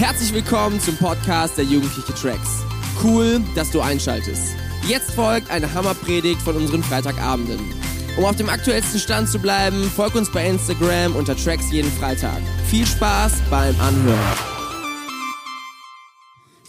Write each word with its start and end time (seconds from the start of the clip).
Herzlich 0.00 0.32
willkommen 0.32 0.80
zum 0.80 0.96
Podcast 0.96 1.58
der 1.58 1.66
Jugendliche 1.66 2.14
Tracks. 2.14 2.62
Cool, 3.04 3.44
dass 3.54 3.70
du 3.70 3.82
einschaltest. 3.82 4.54
Jetzt 4.88 5.10
folgt 5.10 5.50
eine 5.50 5.74
Hammerpredigt 5.74 6.40
von 6.40 6.56
unseren 6.56 6.82
Freitagabenden. 6.82 7.60
Um 8.16 8.24
auf 8.24 8.34
dem 8.34 8.48
aktuellsten 8.48 8.98
Stand 8.98 9.28
zu 9.28 9.38
bleiben, 9.38 9.90
folg 9.94 10.14
uns 10.14 10.32
bei 10.32 10.48
Instagram 10.48 11.14
unter 11.16 11.36
Tracks 11.36 11.70
jeden 11.70 11.92
Freitag. 11.92 12.40
Viel 12.70 12.86
Spaß 12.86 13.42
beim 13.50 13.78
Anhören. 13.78 14.38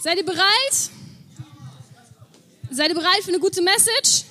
Seid 0.02 0.18
ihr 0.18 0.26
bereit? 0.26 0.90
Seid 2.70 2.90
ihr 2.90 2.94
bereit 2.94 3.22
für 3.22 3.30
eine 3.30 3.40
gute 3.40 3.62
Message? 3.62 4.26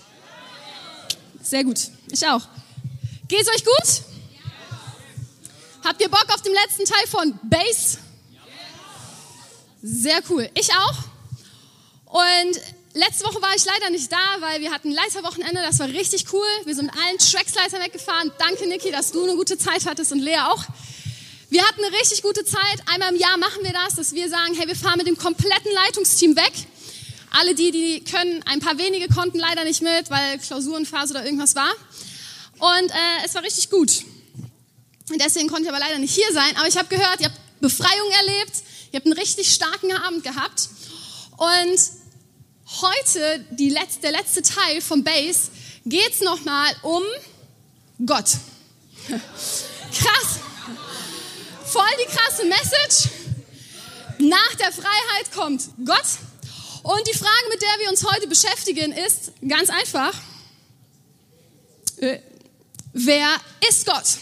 Sehr 1.42 1.64
gut. 1.64 1.90
Ich 2.12 2.24
auch. 2.28 2.48
Geht's 3.28 3.50
euch 3.50 3.66
gut? 3.66 4.04
Habt 5.84 6.00
ihr 6.00 6.10
Bock 6.10 6.28
auf 6.32 6.44
den 6.44 6.54
letzten 6.54 6.86
Teil 6.86 7.08
von 7.08 7.40
Base? 7.50 7.98
Sehr 9.82 10.22
cool. 10.30 10.50
Ich 10.54 10.70
auch. 10.74 10.96
Und 12.06 12.60
letzte 12.94 13.26
Woche 13.26 13.42
war 13.42 13.56
ich 13.56 13.66
leider 13.66 13.90
nicht 13.90 14.12
da, 14.12 14.38
weil 14.40 14.62
wir 14.62 14.72
hatten 14.72 14.92
Leiterwochenende. 14.92 15.62
Das 15.62 15.80
war 15.80 15.88
richtig 15.88 16.26
cool. 16.34 16.48
Wir 16.66 16.76
sind 16.76 16.86
mit 16.86 16.96
allen 16.96 17.18
Tracksleitern 17.18 17.82
weggefahren. 17.82 18.32
Danke, 18.38 18.68
Niki, 18.68 18.92
dass 18.92 19.12
du 19.12 19.24
eine 19.24 19.36
gute 19.36 19.58
Zeit 19.58 19.86
hattest 19.86 20.12
und 20.12 20.20
Lea 20.20 20.40
auch. 20.50 20.64
Wir 21.50 21.68
hatten 21.68 21.84
eine 21.84 21.96
richtig 21.98 22.22
gute 22.22 22.46
Zeit. 22.46 22.80
Einmal 22.86 23.14
im 23.14 23.20
Jahr 23.20 23.38
machen 23.38 23.64
wir 23.64 23.74
das, 23.74 23.96
dass 23.96 24.14
wir 24.14 24.30
sagen, 24.30 24.54
hey, 24.56 24.68
wir 24.68 24.76
fahren 24.76 24.98
mit 24.98 25.08
dem 25.08 25.18
kompletten 25.18 25.72
Leitungsteam 25.74 26.36
weg. 26.36 26.54
Alle 27.32 27.56
die, 27.56 27.72
die 27.72 28.04
können, 28.04 28.44
ein 28.46 28.60
paar 28.60 28.78
wenige 28.78 29.08
konnten 29.08 29.40
leider 29.40 29.64
nicht 29.64 29.82
mit, 29.82 30.10
weil 30.10 30.38
Klausurenphase 30.38 31.14
oder 31.14 31.26
irgendwas 31.26 31.56
war. 31.56 31.72
Und 32.60 32.92
äh, 32.92 33.26
es 33.26 33.34
war 33.34 33.44
richtig 33.44 33.70
gut. 33.70 34.04
Deswegen 35.16 35.50
konnte 35.50 35.64
ich 35.64 35.70
aber 35.70 35.80
leider 35.80 35.98
nicht 35.98 36.14
hier 36.14 36.32
sein. 36.34 36.56
Aber 36.58 36.68
ich 36.68 36.78
habe 36.78 36.88
gehört, 36.88 37.20
ihr 37.20 37.28
habt 37.28 37.38
Befreiung 37.60 38.12
erlebt, 38.12 38.54
ihr 38.92 39.00
habt 39.00 39.06
einen 39.06 39.18
richtig 39.18 39.52
starken 39.52 39.92
Abend 39.94 40.24
gehabt. 40.24 40.70
Und 41.38 41.80
heute, 42.82 43.46
letzte, 43.58 44.02
der 44.02 44.12
letzte 44.12 44.42
Teil 44.42 44.82
vom 44.82 45.04
Base, 45.04 45.52
geht 45.86 46.14
es 46.14 46.22
nochmal 46.22 46.74
um 46.84 47.04
Gott. 48.06 48.30
Krass. 49.08 50.40
Voll 51.66 51.84
die 52.04 52.14
krasse 52.14 52.46
Message. 52.46 53.10
Nach 54.20 54.56
der 54.56 54.72
Freiheit 54.74 55.32
kommt 55.34 55.64
Gott. 55.86 56.06
Und 56.84 57.08
die 57.08 57.18
Frage, 57.18 57.50
mit 57.50 57.62
der 57.62 57.80
wir 57.80 57.90
uns 57.90 58.04
heute 58.04 58.28
beschäftigen, 58.28 58.92
ist 58.92 59.32
ganz 59.48 59.70
einfach. 59.70 60.14
Äh, 61.98 62.20
wer 62.92 63.30
ist 63.70 63.86
Gott? 63.86 64.18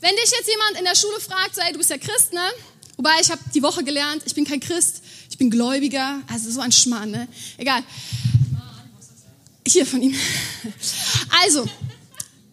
Wenn 0.00 0.14
dich 0.16 0.30
jetzt 0.30 0.48
jemand 0.48 0.78
in 0.78 0.84
der 0.84 0.94
Schule 0.94 1.20
fragt, 1.20 1.56
so, 1.56 1.62
du 1.72 1.78
bist 1.78 1.90
ja 1.90 1.98
Christ, 1.98 2.32
ne? 2.32 2.48
Wobei, 3.00 3.18
ich 3.18 3.30
habe 3.30 3.40
die 3.54 3.62
Woche 3.62 3.82
gelernt, 3.82 4.24
ich 4.26 4.34
bin 4.34 4.44
kein 4.44 4.60
Christ, 4.60 5.00
ich 5.30 5.38
bin 5.38 5.50
Gläubiger. 5.50 6.20
Also 6.30 6.50
so 6.50 6.60
ein 6.60 6.70
Schmarrn, 6.70 7.10
ne? 7.10 7.28
Egal. 7.56 7.82
Hier 9.66 9.86
von 9.86 10.02
ihm. 10.02 10.14
Also, 11.42 11.64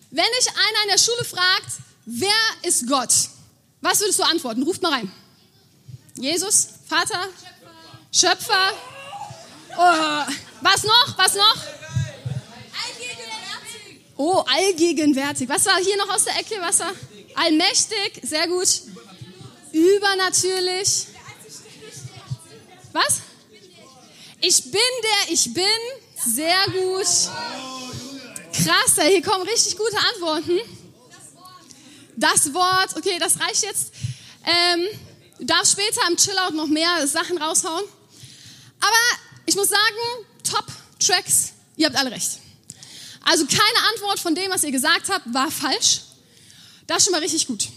wenn 0.09 0.25
dich 0.39 0.47
einer 0.47 0.83
in 0.83 0.89
der 0.91 0.97
Schule 0.97 1.25
fragt, 1.25 1.67
wer 2.05 2.31
ist 2.63 2.87
Gott? 2.87 3.09
Was 3.81 3.99
würdest 3.99 4.19
du 4.19 4.23
antworten? 4.23 4.63
Ruft 4.63 4.81
mal 4.81 4.93
rein. 4.93 5.11
Jesus, 6.15 6.69
Vater, 6.87 7.27
Schöpfer. 8.13 8.71
Oh, 9.77 10.33
was 10.61 10.83
noch? 10.83 11.17
Was 11.17 11.35
noch? 11.35 11.57
Oh, 14.15 14.45
allgegenwärtig. 14.47 15.49
Was 15.49 15.65
war 15.65 15.75
hier 15.83 15.97
noch 15.97 16.07
aus 16.07 16.23
der 16.23 16.39
Ecke? 16.39 16.55
Was? 16.61 16.79
Allmächtig, 17.35 18.21
sehr 18.23 18.47
gut. 18.47 18.67
Übernatürlich. 19.77 21.07
Was? 22.93 23.21
Ich 24.41 24.63
bin 24.63 24.81
der 25.03 25.33
ich 25.33 25.53
bin. 25.53 25.65
Sehr 26.25 26.65
gut. 26.65 27.05
Krass, 28.53 29.05
hier 29.07 29.21
kommen 29.21 29.47
richtig 29.47 29.77
gute 29.77 29.97
Antworten. 30.13 30.59
Das 32.15 32.51
Wort, 32.53 32.95
okay, 32.95 33.17
das 33.19 33.39
reicht 33.39 33.63
jetzt. 33.63 33.91
Ähm, 34.43 34.87
du 35.37 35.45
darfst 35.45 35.73
später 35.73 36.01
im 36.09 36.17
Chillout 36.17 36.55
noch 36.55 36.67
mehr 36.67 37.07
Sachen 37.07 37.37
raushauen. 37.37 37.85
Aber 38.79 39.21
ich 39.45 39.55
muss 39.55 39.69
sagen, 39.69 40.25
Top-Tracks, 40.43 41.53
ihr 41.75 41.85
habt 41.85 41.95
alle 41.95 42.11
recht. 42.11 42.39
Also 43.23 43.45
keine 43.45 43.87
Antwort 43.93 44.19
von 44.19 44.33
dem, 44.33 44.49
was 44.49 44.63
ihr 44.63 44.71
gesagt 44.71 45.09
habt, 45.09 45.31
war 45.31 45.51
falsch. 45.51 46.01
Das 46.87 46.97
ist 46.97 47.03
schon 47.03 47.11
mal 47.11 47.21
richtig 47.21 47.45
gut. 47.45 47.67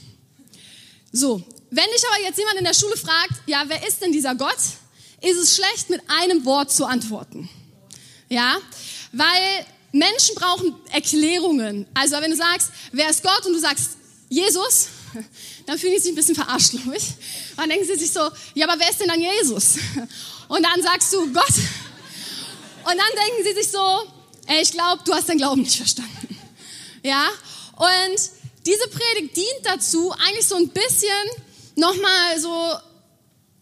So, 1.13 1.43
wenn 1.71 1.87
dich 1.87 2.07
aber 2.07 2.23
jetzt 2.23 2.39
jemand 2.39 2.59
in 2.59 2.65
der 2.65 2.75
Schule 2.75 2.97
fragt, 2.97 3.35
ja, 3.47 3.65
wer 3.67 3.87
ist 3.87 4.03
denn 4.03 4.13
dieser 4.13 4.35
Gott, 4.35 4.59
ist 5.21 5.37
es 5.37 5.57
schlecht, 5.57 5.91
mit 5.91 6.03
einem 6.09 6.45
Wort 6.45 6.73
zu 6.73 6.85
antworten. 6.85 7.49
Ja, 8.29 8.59
weil 9.13 9.67
Menschen 9.93 10.35
brauchen 10.35 10.75
Erklärungen. 10.93 11.87
Also 11.95 12.17
wenn 12.21 12.31
du 12.31 12.37
sagst, 12.37 12.71
wer 12.93 13.11
ist 13.11 13.23
Gott 13.23 13.45
und 13.47 13.53
du 13.53 13.59
sagst 13.59 13.91
Jesus, 14.29 14.89
dann 15.67 15.79
fühlen 15.79 15.95
die 15.95 16.01
sich 16.01 16.13
ein 16.13 16.15
bisschen 16.15 16.35
verarscht, 16.37 16.71
glaube 16.71 16.97
ich. 16.97 17.05
dann 17.57 17.69
denken 17.69 17.87
sie 17.87 17.97
sich 17.97 18.13
so, 18.13 18.21
ja, 18.55 18.69
aber 18.69 18.79
wer 18.79 18.91
ist 18.91 19.01
denn 19.01 19.09
dann 19.09 19.21
Jesus? 19.21 19.77
Und 20.49 20.65
dann 20.65 20.83
sagst 20.83 21.13
du 21.13 21.33
Gott. 21.33 21.55
Und 22.85 22.87
dann 22.87 22.97
denken 22.97 23.45
sie 23.45 23.55
sich 23.55 23.71
so, 23.71 23.79
ey, 24.47 24.63
ich 24.63 24.73
glaube, 24.73 25.03
du 25.05 25.13
hast 25.15 25.29
deinen 25.29 25.39
Glauben 25.39 25.63
nicht 25.63 25.77
verstanden. 25.77 26.37
Ja, 27.03 27.31
und 27.77 28.21
diese 28.67 28.87
Predigt 28.89 29.35
dient 29.35 29.61
dazu, 29.65 30.13
eigentlich 30.13 30.47
so 30.47 30.57
ein 30.57 30.69
bisschen 30.69 31.07
nochmal 31.81 32.39
so 32.39 32.75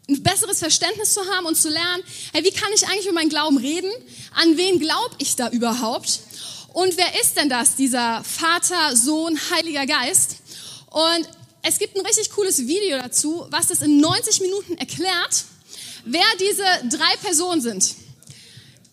ein 0.09 0.23
besseres 0.23 0.59
Verständnis 0.59 1.15
zu 1.15 1.21
haben 1.33 1.47
und 1.47 1.57
zu 1.57 1.69
lernen, 1.69 2.03
hey, 2.33 2.45
wie 2.45 2.51
kann 2.51 2.71
ich 2.75 2.87
eigentlich 2.87 3.05
über 3.05 3.15
meinen 3.15 3.29
Glauben 3.29 3.59
reden? 3.59 3.91
An 4.35 4.57
wen 4.57 4.79
glaube 4.79 5.15
ich 5.19 5.37
da 5.37 5.49
überhaupt? 5.51 6.21
Und 6.73 6.97
wer 6.97 7.21
ist 7.21 7.37
denn 7.37 7.49
das, 7.49 7.77
dieser 7.77 8.23
Vater, 8.25 8.97
Sohn, 8.97 9.39
Heiliger 9.51 9.87
Geist? 9.87 10.37
Und 10.91 11.29
es 11.63 11.79
gibt 11.79 11.97
ein 11.97 12.07
richtig 12.07 12.31
cooles 12.31 12.67
Video 12.67 12.99
dazu, 12.99 13.47
was 13.51 13.67
das 13.69 13.83
in 13.83 14.01
90 14.01 14.41
Minuten 14.41 14.79
erklärt, 14.79 15.45
wer 16.05 16.25
diese 16.41 16.65
drei 16.89 17.17
Personen 17.23 17.61
sind. 17.61 17.95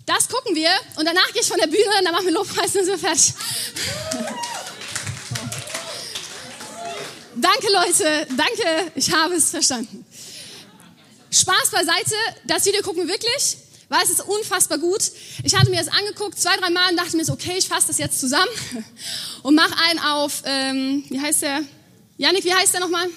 Das 0.05 0.27
gucken 0.27 0.55
wir 0.55 0.69
und 0.97 1.05
danach 1.05 1.31
gehe 1.33 1.41
ich 1.41 1.47
von 1.47 1.59
der 1.59 1.67
Bühne 1.67 1.97
und 1.99 2.05
dann 2.05 2.13
machen 2.13 2.25
wir 2.25 2.33
Lobpreis 2.33 2.75
und 2.75 2.85
sind 2.85 2.87
wir 2.87 2.97
fertig. 2.99 3.33
Danke 7.38 7.68
Leute, 7.69 8.28
danke, 8.38 8.91
ich 8.96 9.12
habe 9.12 9.35
es 9.35 9.50
verstanden. 9.50 10.06
Spaß 11.29 11.69
beiseite, 11.69 12.16
das 12.46 12.66
Video 12.66 12.81
gucken 12.81 13.06
wir 13.06 13.13
wirklich, 13.13 13.57
weil 13.90 14.01
es 14.03 14.09
ist 14.09 14.22
unfassbar 14.22 14.78
gut. 14.78 15.01
Ich 15.44 15.53
hatte 15.53 15.69
mir 15.69 15.84
das 15.84 15.90
angeguckt, 15.90 16.40
zwei, 16.40 16.56
drei 16.56 16.69
Mal 16.69 16.91
und 16.91 16.97
dachte 16.97 17.18
mir 17.18 17.25
so, 17.25 17.34
okay, 17.34 17.56
ich 17.57 17.68
fasse 17.68 17.88
das 17.88 17.97
jetzt 17.97 18.22
zusammen 18.22 18.47
und 19.44 19.53
mache 19.53 19.75
einen 19.84 20.00
auf, 20.00 20.44
ähm, 20.46 21.03
wie 21.09 21.19
heißt 21.19 21.41
der? 21.41 21.62
Janik, 22.18 22.46
wie 22.46 22.53
heißt 22.53 22.73
der 22.73 22.79
nochmal? 22.79 23.09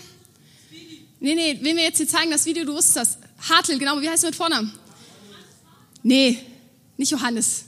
Nee, 1.20 1.34
nee, 1.36 1.58
wenn 1.62 1.76
wir 1.76 1.84
jetzt 1.84 1.98
hier 1.98 2.08
zeigen, 2.08 2.32
das 2.32 2.44
Video, 2.44 2.64
du 2.64 2.74
wusstest 2.74 2.96
das. 2.96 3.18
Hartl, 3.48 3.78
genau, 3.78 4.00
wie 4.00 4.08
heißt 4.08 4.24
der 4.24 4.30
mit 4.30 4.36
Vornamen? 4.36 4.76
Nee, 6.02 6.44
nicht 6.96 7.12
Johannes. 7.12 7.66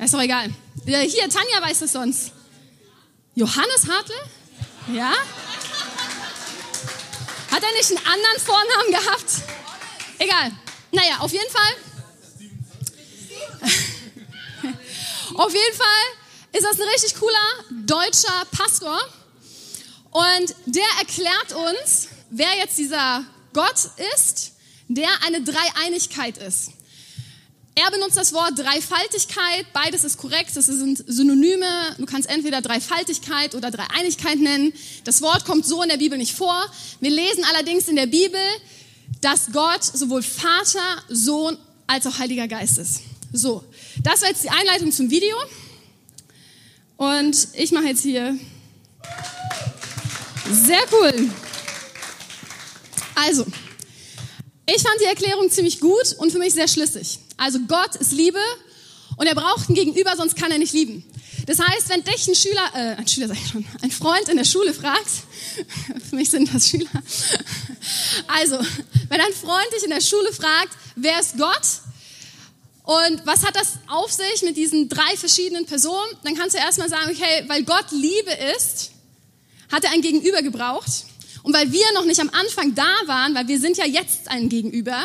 ist 0.00 0.12
doch 0.14 0.20
egal. 0.20 0.50
Hier, 0.84 1.28
Tanja 1.28 1.62
weiß 1.62 1.78
das 1.80 1.92
sonst. 1.92 2.32
Johannes 3.36 3.88
Hartl? 3.88 4.12
Ja? 4.88 5.12
Hat 7.50 7.62
er 7.62 7.72
nicht 7.72 7.90
einen 7.90 8.06
anderen 8.06 8.40
Vornamen 8.40 8.90
gehabt? 8.90 9.32
Egal. 10.18 10.52
Naja, 10.92 11.18
auf 11.20 11.32
jeden 11.32 11.50
Fall. 11.50 11.72
auf 15.36 15.52
jeden 15.52 15.76
Fall 15.76 16.04
ist 16.52 16.64
das 16.64 16.78
ein 16.78 16.88
richtig 16.88 17.14
cooler 17.18 17.64
deutscher 17.70 18.44
Pastor. 18.50 19.00
Und 20.10 20.54
der 20.66 20.86
erklärt 20.98 21.52
uns, 21.52 22.08
wer 22.30 22.54
jetzt 22.58 22.78
dieser 22.78 23.24
Gott 23.52 23.90
ist, 24.14 24.52
der 24.88 25.08
eine 25.24 25.42
Dreieinigkeit 25.42 26.38
ist. 26.38 26.72
Er 27.76 27.90
benutzt 27.90 28.16
das 28.16 28.32
Wort 28.32 28.56
Dreifaltigkeit, 28.56 29.66
beides 29.72 30.04
ist 30.04 30.16
korrekt, 30.16 30.54
das 30.54 30.66
sind 30.66 31.02
Synonyme. 31.08 31.66
Du 31.98 32.06
kannst 32.06 32.30
entweder 32.30 32.60
Dreifaltigkeit 32.60 33.56
oder 33.56 33.72
Dreieinigkeit 33.72 34.38
nennen. 34.38 34.72
Das 35.02 35.20
Wort 35.22 35.44
kommt 35.44 35.66
so 35.66 35.82
in 35.82 35.88
der 35.88 35.96
Bibel 35.96 36.16
nicht 36.16 36.36
vor. 36.36 36.54
Wir 37.00 37.10
lesen 37.10 37.44
allerdings 37.50 37.88
in 37.88 37.96
der 37.96 38.06
Bibel, 38.06 38.40
dass 39.20 39.50
Gott 39.52 39.82
sowohl 39.82 40.22
Vater, 40.22 41.02
Sohn 41.08 41.58
als 41.88 42.06
auch 42.06 42.18
Heiliger 42.20 42.46
Geist 42.46 42.78
ist. 42.78 43.00
So, 43.32 43.64
das 44.04 44.22
war 44.22 44.28
jetzt 44.28 44.44
die 44.44 44.50
Einleitung 44.50 44.92
zum 44.92 45.10
Video. 45.10 45.36
Und 46.96 47.48
ich 47.54 47.72
mache 47.72 47.86
jetzt 47.86 48.02
hier. 48.02 48.38
Sehr 50.48 50.82
cool. 50.92 51.28
Also, 53.16 53.44
ich 54.66 54.80
fand 54.80 55.00
die 55.00 55.06
Erklärung 55.06 55.50
ziemlich 55.50 55.80
gut 55.80 56.14
und 56.18 56.30
für 56.30 56.38
mich 56.38 56.54
sehr 56.54 56.68
schlüssig. 56.68 57.18
Also 57.36 57.58
Gott 57.60 57.96
ist 57.96 58.12
Liebe 58.12 58.40
und 59.16 59.26
er 59.26 59.34
braucht 59.34 59.68
ein 59.68 59.74
Gegenüber, 59.74 60.16
sonst 60.16 60.36
kann 60.36 60.50
er 60.50 60.58
nicht 60.58 60.72
lieben. 60.72 61.04
Das 61.46 61.58
heißt, 61.58 61.90
wenn 61.90 62.02
dich 62.04 62.26
ein 62.26 62.34
Schüler, 62.34 62.70
äh, 62.74 62.96
ein 62.96 63.06
Schüler 63.06 63.28
sag 63.28 63.36
ich 63.36 63.48
schon, 63.48 63.66
ein 63.82 63.90
Freund 63.90 64.28
in 64.28 64.36
der 64.36 64.44
Schule 64.44 64.72
fragt, 64.72 65.10
für 66.08 66.16
mich 66.16 66.30
sind 66.30 66.52
das 66.54 66.68
Schüler, 66.68 66.88
also, 68.28 68.58
wenn 69.08 69.20
ein 69.20 69.32
Freund 69.32 69.66
dich 69.76 69.84
in 69.84 69.90
der 69.90 70.00
Schule 70.00 70.32
fragt, 70.32 70.70
wer 70.96 71.20
ist 71.20 71.36
Gott? 71.36 71.82
Und 72.84 73.24
was 73.24 73.44
hat 73.44 73.56
das 73.56 73.78
auf 73.88 74.12
sich 74.12 74.42
mit 74.42 74.56
diesen 74.56 74.88
drei 74.88 75.16
verschiedenen 75.16 75.64
Personen? 75.64 76.12
Dann 76.22 76.34
kannst 76.34 76.54
du 76.54 76.58
erstmal 76.58 76.88
sagen, 76.88 77.10
okay, 77.10 77.44
weil 77.48 77.64
Gott 77.64 77.90
Liebe 77.92 78.30
ist, 78.56 78.92
hat 79.72 79.84
er 79.84 79.90
ein 79.92 80.02
Gegenüber 80.02 80.42
gebraucht. 80.42 80.90
Und 81.42 81.54
weil 81.54 81.72
wir 81.72 81.92
noch 81.94 82.04
nicht 82.04 82.20
am 82.20 82.30
Anfang 82.30 82.74
da 82.74 82.88
waren, 83.06 83.34
weil 83.34 83.48
wir 83.48 83.58
sind 83.58 83.76
ja 83.78 83.86
jetzt 83.86 84.28
ein 84.28 84.48
Gegenüber, 84.48 85.02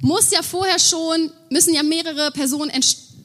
muss 0.00 0.30
ja 0.30 0.42
vorher 0.42 0.78
schon, 0.78 1.30
müssen 1.50 1.74
ja 1.74 1.82
mehrere 1.82 2.30
Personen 2.30 2.72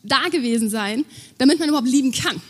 da 0.03 0.29
gewesen 0.29 0.69
sein, 0.69 1.05
damit 1.37 1.59
man 1.59 1.69
überhaupt 1.69 1.87
lieben 1.87 2.11
kann. 2.11 2.41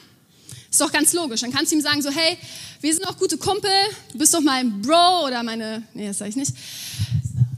Ist 0.69 0.79
doch 0.79 0.91
ganz 0.91 1.11
logisch. 1.13 1.41
Dann 1.41 1.51
kannst 1.51 1.71
du 1.71 1.75
ihm 1.75 1.81
sagen 1.81 2.01
so, 2.01 2.09
hey, 2.09 2.37
wir 2.79 2.93
sind 2.93 3.05
doch 3.05 3.17
gute 3.17 3.37
Kumpel, 3.37 3.71
du 4.11 4.17
bist 4.17 4.33
doch 4.33 4.39
mein 4.39 4.81
Bro 4.81 5.25
oder 5.25 5.43
meine, 5.43 5.83
nee, 5.93 6.07
das 6.07 6.19
sag 6.19 6.29
ich 6.29 6.35
nicht, 6.35 6.53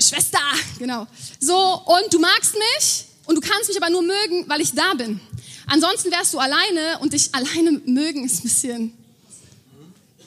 Schwester, 0.02 0.40
genau. 0.80 1.08
So, 1.40 1.56
und 1.56 2.14
du 2.14 2.20
magst 2.20 2.54
mich 2.56 3.06
und 3.26 3.36
du 3.36 3.42
kannst 3.42 3.70
mich 3.70 3.78
aber 3.78 3.90
nur 3.90 4.02
mögen, 4.02 4.46
weil 4.48 4.62
ich 4.62 4.74
da 4.74 4.94
bin. 4.96 5.20
Ansonsten 5.68 6.12
wärst 6.12 6.34
du 6.34 6.40
alleine 6.40 7.00
und 7.00 7.14
dich 7.14 7.34
alleine 7.34 7.82
mögen 7.86 8.26
ist 8.26 8.40
ein 8.40 8.44
bisschen, 8.44 8.94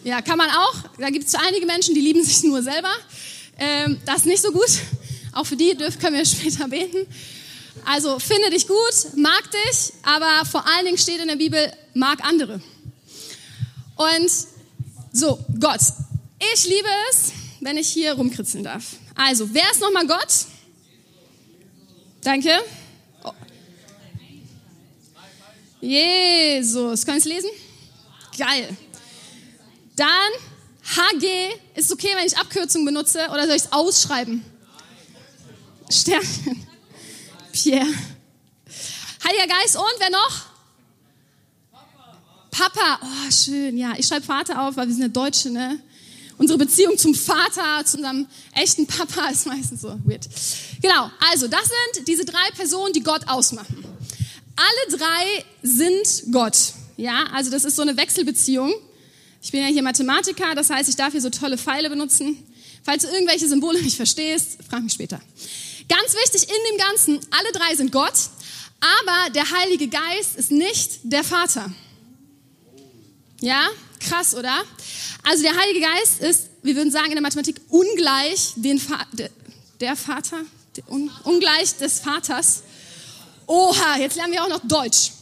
ja, 0.05 0.23
kann 0.23 0.39
man 0.39 0.49
auch. 0.49 0.75
Da 0.99 1.11
gibt 1.11 1.27
es 1.27 1.35
einige 1.35 1.67
Menschen, 1.67 1.95
die 1.95 2.01
lieben 2.01 2.25
sich 2.25 2.45
nur 2.45 2.63
selber. 2.63 2.93
Ähm, 3.59 4.01
das 4.07 4.19
ist 4.19 4.27
nicht 4.27 4.43
so 4.43 4.53
gut. 4.53 4.71
Auch 5.37 5.45
für 5.45 5.57
die 5.57 5.77
dürfen, 5.77 6.01
können 6.01 6.17
wir 6.17 6.25
später 6.25 6.67
beten. 6.67 7.07
Also 7.85 8.19
finde 8.19 8.51
dich 8.51 8.67
gut, 8.67 9.17
mag 9.17 9.43
dich, 9.51 9.93
aber 10.03 10.45
vor 10.47 10.67
allen 10.67 10.87
Dingen 10.87 10.99
steht 10.99 11.21
in 11.21 11.29
der 11.29 11.37
Bibel, 11.37 11.73
mag 11.95 12.25
andere. 12.25 12.61
Und 13.97 14.31
so, 15.13 15.39
Gott. 15.61 15.81
Ich 16.55 16.65
liebe 16.67 16.89
es, 17.11 17.33
wenn 17.61 17.77
ich 17.77 17.89
hier 17.89 18.15
rumkritzeln 18.15 18.65
darf. 18.65 18.97
Also, 19.15 19.53
wer 19.53 19.71
ist 19.71 19.81
nochmal 19.81 20.07
Gott? 20.07 20.47
Danke. 22.23 22.51
Oh. 23.25 23.33
Jesus. 25.81 27.03
Sie 27.03 27.11
es 27.11 27.25
lesen? 27.25 27.51
Geil. 28.37 28.77
Dann 29.97 30.09
HG. 30.85 31.51
Ist 31.75 31.87
es 31.87 31.93
okay, 31.93 32.11
wenn 32.15 32.27
ich 32.27 32.37
Abkürzungen 32.37 32.85
benutze 32.85 33.29
oder 33.33 33.47
soll 33.47 33.57
ich 33.57 33.63
es 33.63 33.73
ausschreiben? 33.73 34.45
Sternchen. 35.91 36.67
Pierre. 37.53 37.87
Heiliger 39.25 39.47
Geist 39.47 39.77
und 39.77 39.95
wer 39.99 40.11
noch? 40.11 40.47
Papa. 42.51 42.99
Oh, 43.03 43.31
schön. 43.31 43.77
Ja, 43.77 43.95
ich 43.97 44.07
schreibe 44.07 44.25
Vater 44.25 44.63
auf, 44.63 44.77
weil 44.77 44.87
wir 44.87 44.95
sind 44.95 45.03
ja 45.03 45.09
Deutsche, 45.09 45.51
ne? 45.51 45.79
Unsere 46.39 46.59
Beziehung 46.59 46.99
zum 46.99 47.15
Vater, 47.15 47.85
zu 47.85 47.97
unserem 47.97 48.27
echten 48.55 48.87
Papa 48.87 49.29
ist 49.29 49.47
meistens 49.47 49.81
so 49.81 49.89
weird. 50.05 50.29
Genau, 50.83 51.11
also 51.31 51.49
das 51.49 51.63
sind 51.65 52.07
diese 52.07 52.25
drei 52.25 52.51
Personen, 52.55 52.93
die 52.93 53.03
Gott 53.03 53.27
ausmachen. 53.27 53.85
Alle 54.57 54.99
drei 54.99 55.45
sind 55.63 56.33
Gott. 56.33 56.57
Ja, 56.97 57.25
also 57.33 57.51
das 57.51 57.65
ist 57.65 57.77
so 57.77 57.83
eine 57.83 57.97
Wechselbeziehung. 57.97 58.75
Ich 59.43 59.51
bin 59.51 59.61
ja 59.61 59.69
hier 59.69 59.83
Mathematiker, 59.83 60.55
das 60.55 60.71
heißt, 60.71 60.89
ich 60.89 60.97
darf 60.97 61.13
hier 61.13 61.21
so 61.21 61.31
tolle 61.31 61.57
Pfeile 61.57 61.89
benutzen. 61.89 62.37
Falls 62.83 63.03
du 63.03 63.09
irgendwelche 63.09 63.49
Symbole 63.49 63.83
nicht 63.83 63.97
verstehst, 63.97 64.59
frag 64.69 64.83
mich 64.83 64.93
später. 64.93 65.21
Ganz 65.89 66.15
wichtig 66.15 66.49
in 66.49 66.71
dem 66.71 66.79
Ganzen, 66.79 67.21
alle 67.31 67.53
drei 67.53 67.75
sind 67.77 67.93
Gott, 67.93 68.15
aber 68.81 69.31
der 69.31 69.51
Heilige 69.51 69.89
Geist 69.89 70.37
ist 70.37 70.51
nicht 70.51 71.01
der 71.05 71.25
Vater. 71.25 71.73
Ja, 73.41 73.69
krass, 74.01 74.35
oder? 74.35 74.65
Also 75.23 75.43
der 75.43 75.57
Heilige 75.57 75.81
Geist 75.81 76.21
ist, 76.21 76.49
wir 76.63 76.75
würden 76.75 76.91
sagen 76.91 77.07
in 77.07 77.13
der 77.13 77.23
Mathematik, 77.23 77.61
ungleich 77.69 78.53
den 78.57 78.81
Va 78.89 79.07
der, 79.81 79.97
Vater, 79.97 80.43
der, 80.77 80.91
un, 80.91 81.11
ungleich 81.25 81.77
des 81.77 82.01
Vaters. 82.01 82.63
Oha, 83.47 83.99
jetzt 83.99 84.17
lernen 84.17 84.33
wir 84.33 84.43
auch 84.43 84.49
noch 84.49 84.67
Deutsch. 84.67 85.13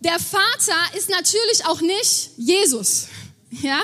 Der 0.00 0.18
Vater 0.18 0.96
ist 0.96 1.08
natürlich 1.08 1.64
auch 1.64 1.80
nicht 1.80 2.30
Jesus, 2.36 3.06
ja, 3.50 3.80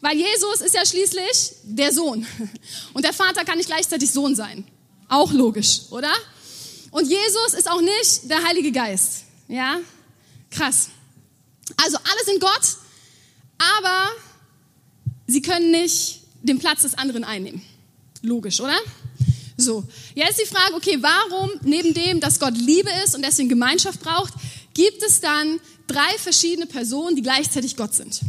weil 0.00 0.16
Jesus 0.16 0.60
ist 0.60 0.74
ja 0.74 0.84
schließlich 0.84 1.52
der 1.62 1.92
Sohn 1.92 2.26
und 2.92 3.04
der 3.04 3.12
Vater 3.12 3.44
kann 3.44 3.56
nicht 3.56 3.68
gleichzeitig 3.68 4.10
Sohn 4.10 4.36
sein. 4.36 4.66
Auch 5.08 5.32
logisch, 5.32 5.82
oder? 5.90 6.12
Und 6.90 7.08
Jesus 7.08 7.54
ist 7.56 7.70
auch 7.70 7.80
nicht 7.80 8.30
der 8.30 8.42
Heilige 8.44 8.72
Geist. 8.72 9.24
Ja? 9.48 9.78
Krass. 10.50 10.88
Also 11.76 11.96
alle 11.98 12.24
sind 12.24 12.40
Gott, 12.40 12.76
aber 13.58 14.08
sie 15.26 15.42
können 15.42 15.70
nicht 15.70 16.22
den 16.42 16.58
Platz 16.58 16.82
des 16.82 16.94
anderen 16.94 17.24
einnehmen. 17.24 17.62
Logisch, 18.22 18.60
oder? 18.60 18.76
So, 19.56 19.84
jetzt 20.14 20.40
die 20.40 20.46
Frage, 20.46 20.74
okay, 20.74 20.98
warum 21.00 21.50
neben 21.62 21.94
dem, 21.94 22.20
dass 22.20 22.38
Gott 22.38 22.56
Liebe 22.56 22.90
ist 23.04 23.14
und 23.14 23.22
deswegen 23.22 23.48
Gemeinschaft 23.48 24.00
braucht, 24.00 24.34
gibt 24.74 25.02
es 25.02 25.20
dann 25.20 25.60
drei 25.86 26.18
verschiedene 26.18 26.66
Personen, 26.66 27.16
die 27.16 27.22
gleichzeitig 27.22 27.76
Gott 27.76 27.94
sind? 27.94 28.20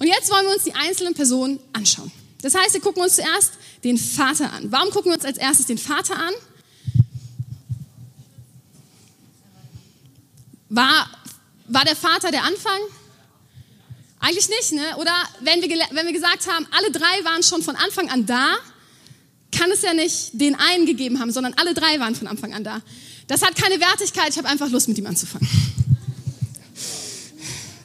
Und 0.00 0.06
jetzt 0.06 0.30
wollen 0.30 0.46
wir 0.46 0.54
uns 0.54 0.64
die 0.64 0.74
einzelnen 0.74 1.14
Personen 1.14 1.60
anschauen. 1.72 2.10
Das 2.44 2.54
heißt, 2.54 2.74
wir 2.74 2.82
gucken 2.82 3.02
uns 3.02 3.14
zuerst 3.14 3.52
den 3.84 3.96
Vater 3.96 4.52
an. 4.52 4.70
Warum 4.70 4.90
gucken 4.90 5.10
wir 5.10 5.16
uns 5.16 5.24
als 5.24 5.38
erstes 5.38 5.64
den 5.64 5.78
Vater 5.78 6.14
an? 6.14 6.34
War, 10.68 11.08
war 11.68 11.86
der 11.86 11.96
Vater 11.96 12.30
der 12.30 12.44
Anfang? 12.44 12.80
Eigentlich 14.20 14.50
nicht, 14.50 14.72
ne? 14.72 14.94
Oder 14.98 15.14
wenn 15.40 15.62
wir, 15.62 15.70
wenn 15.92 16.04
wir 16.04 16.12
gesagt 16.12 16.46
haben, 16.46 16.66
alle 16.70 16.90
drei 16.90 17.24
waren 17.24 17.42
schon 17.42 17.62
von 17.62 17.76
Anfang 17.76 18.10
an 18.10 18.26
da, 18.26 18.56
kann 19.50 19.70
es 19.70 19.80
ja 19.80 19.94
nicht 19.94 20.32
den 20.34 20.54
einen 20.54 20.84
gegeben 20.84 21.20
haben, 21.20 21.32
sondern 21.32 21.54
alle 21.54 21.72
drei 21.72 21.98
waren 21.98 22.14
von 22.14 22.26
Anfang 22.26 22.52
an 22.52 22.62
da. 22.62 22.82
Das 23.26 23.40
hat 23.40 23.56
keine 23.56 23.80
Wertigkeit, 23.80 24.28
ich 24.28 24.36
habe 24.36 24.48
einfach 24.48 24.68
Lust, 24.68 24.86
mit 24.88 24.98
ihm 24.98 25.06
anzufangen. 25.06 25.48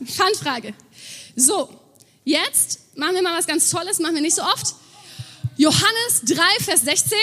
Fangfrage. 0.05 0.73
So, 1.37 1.78
jetzt 2.29 2.79
machen 2.95 3.15
wir 3.15 3.21
mal 3.21 3.37
was 3.37 3.47
ganz 3.47 3.69
Tolles, 3.69 3.99
machen 3.99 4.15
wir 4.15 4.21
nicht 4.21 4.35
so 4.35 4.43
oft. 4.43 4.75
Johannes 5.57 6.21
3, 6.25 6.43
Vers 6.63 6.81
16. 6.81 7.17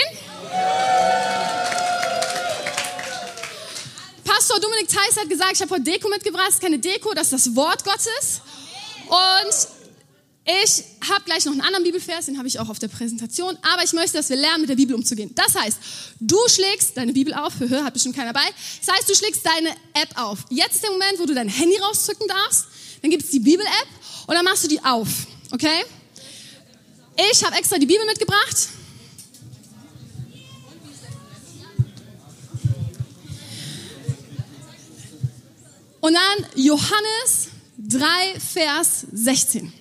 Pastor 4.25 4.61
Dominik 4.61 4.89
Theiss 4.89 5.17
hat 5.17 5.29
gesagt, 5.29 5.53
ich 5.55 5.63
habe 5.63 5.71
heute 5.71 5.85
Deko 5.85 6.09
mitgebracht, 6.09 6.49
das 6.49 6.55
ist 6.55 6.61
keine 6.61 6.79
Deko, 6.79 7.15
das 7.15 7.33
ist 7.33 7.47
das 7.47 7.57
Wort 7.57 7.85
Gottes. 7.85 8.41
Und 9.07 9.69
ich 10.45 10.85
habe 11.09 11.25
gleich 11.25 11.45
noch 11.45 11.53
einen 11.53 11.61
anderen 11.61 11.85
Bibelvers, 11.85 12.27
den 12.27 12.37
habe 12.37 12.49
ich 12.49 12.59
auch 12.59 12.69
auf 12.69 12.79
der 12.79 12.89
Präsentation, 12.89 13.57
aber 13.63 13.85
ich 13.85 13.93
möchte, 13.93 14.17
dass 14.17 14.29
wir 14.29 14.37
lernen, 14.37 14.63
mit 14.63 14.71
der 14.71 14.77
Bibel 14.77 14.95
umzugehen. 14.95 15.31
Das 15.35 15.55
heißt, 15.55 15.79
du 16.21 16.39
schlägst 16.49 16.97
deine 16.97 17.13
Bibel 17.13 17.33
auf, 17.33 17.55
hör, 17.61 17.85
hat 17.85 17.95
bestimmt 17.95 18.17
keiner 18.17 18.33
dabei. 18.33 18.49
Das 18.85 18.95
heißt, 18.95 19.09
du 19.09 19.15
schlägst 19.15 19.47
deine 19.47 19.71
App 19.95 20.11
auf. 20.17 20.41
Jetzt 20.51 20.77
ist 20.77 20.85
der 20.85 20.91
Moment, 20.91 21.19
wo 21.19 21.27
du 21.27 21.35
dein 21.35 21.49
Handy 21.49 21.77
rauszücken 21.79 22.27
darfst. 22.29 22.67
Dann 23.03 23.11
gibt 23.11 23.25
es 23.25 23.31
die 23.31 23.41
Bibel-App 23.41 23.89
und 24.27 24.35
dann 24.35 24.45
machst 24.45 24.65
du 24.65 24.69
die 24.69 24.83
auf. 24.85 25.09
Okay? 25.53 25.85
Ich 27.33 27.45
habe 27.45 27.57
extra 27.57 27.79
die 27.79 27.87
Bibel 27.87 28.05
mitgebracht. 28.07 28.69
Und 36.01 36.15
dann 36.15 36.47
Johannes 36.55 37.49
3, 37.79 38.39
Vers 38.39 39.07
16. 39.13 39.73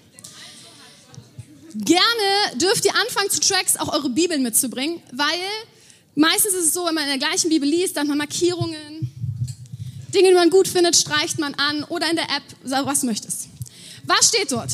Gerne 1.76 2.58
dürft 2.58 2.86
ihr 2.86 2.96
anfangen 2.96 3.30
zu 3.30 3.42
Tracks 3.42 3.78
auch 3.78 3.94
eure 3.94 4.10
Bibeln 4.10 4.42
mitzubringen, 4.42 5.02
weil 5.12 5.40
meistens 6.16 6.54
ist 6.54 6.68
es 6.68 6.74
so, 6.74 6.86
wenn 6.86 6.96
man 6.96 7.04
in 7.04 7.20
der 7.20 7.28
gleichen 7.28 7.50
Bibel 7.50 7.68
liest, 7.68 7.98
dann 7.98 8.04
hat 8.04 8.08
man 8.08 8.18
Markierungen, 8.18 9.12
Dinge, 10.14 10.30
die 10.30 10.34
man 10.34 10.50
gut 10.50 10.68
findet, 10.68 10.96
streicht 10.96 11.38
man 11.38 11.54
an 11.56 11.84
oder 11.84 12.10
in 12.10 12.16
der 12.16 12.26
App, 12.26 12.44
was 12.64 13.02
du 13.02 13.08
möchtest. 13.08 13.50
Was 14.08 14.30
steht 14.30 14.52
dort? 14.52 14.72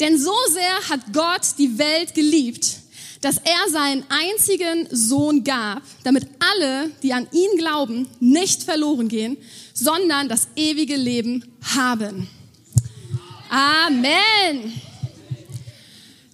Denn 0.00 0.18
so 0.18 0.34
sehr 0.50 0.88
hat 0.88 1.00
Gott 1.12 1.42
die 1.58 1.78
Welt 1.78 2.14
geliebt, 2.14 2.76
dass 3.22 3.38
er 3.38 3.70
seinen 3.70 4.04
einzigen 4.08 4.86
Sohn 4.90 5.42
gab, 5.42 5.82
damit 6.04 6.28
alle, 6.38 6.90
die 7.02 7.12
an 7.12 7.26
ihn 7.32 7.56
glauben, 7.56 8.08
nicht 8.20 8.62
verloren 8.62 9.08
gehen, 9.08 9.36
sondern 9.72 10.28
das 10.28 10.48
ewige 10.54 10.96
Leben 10.96 11.44
haben. 11.74 12.28
Amen. 13.48 14.80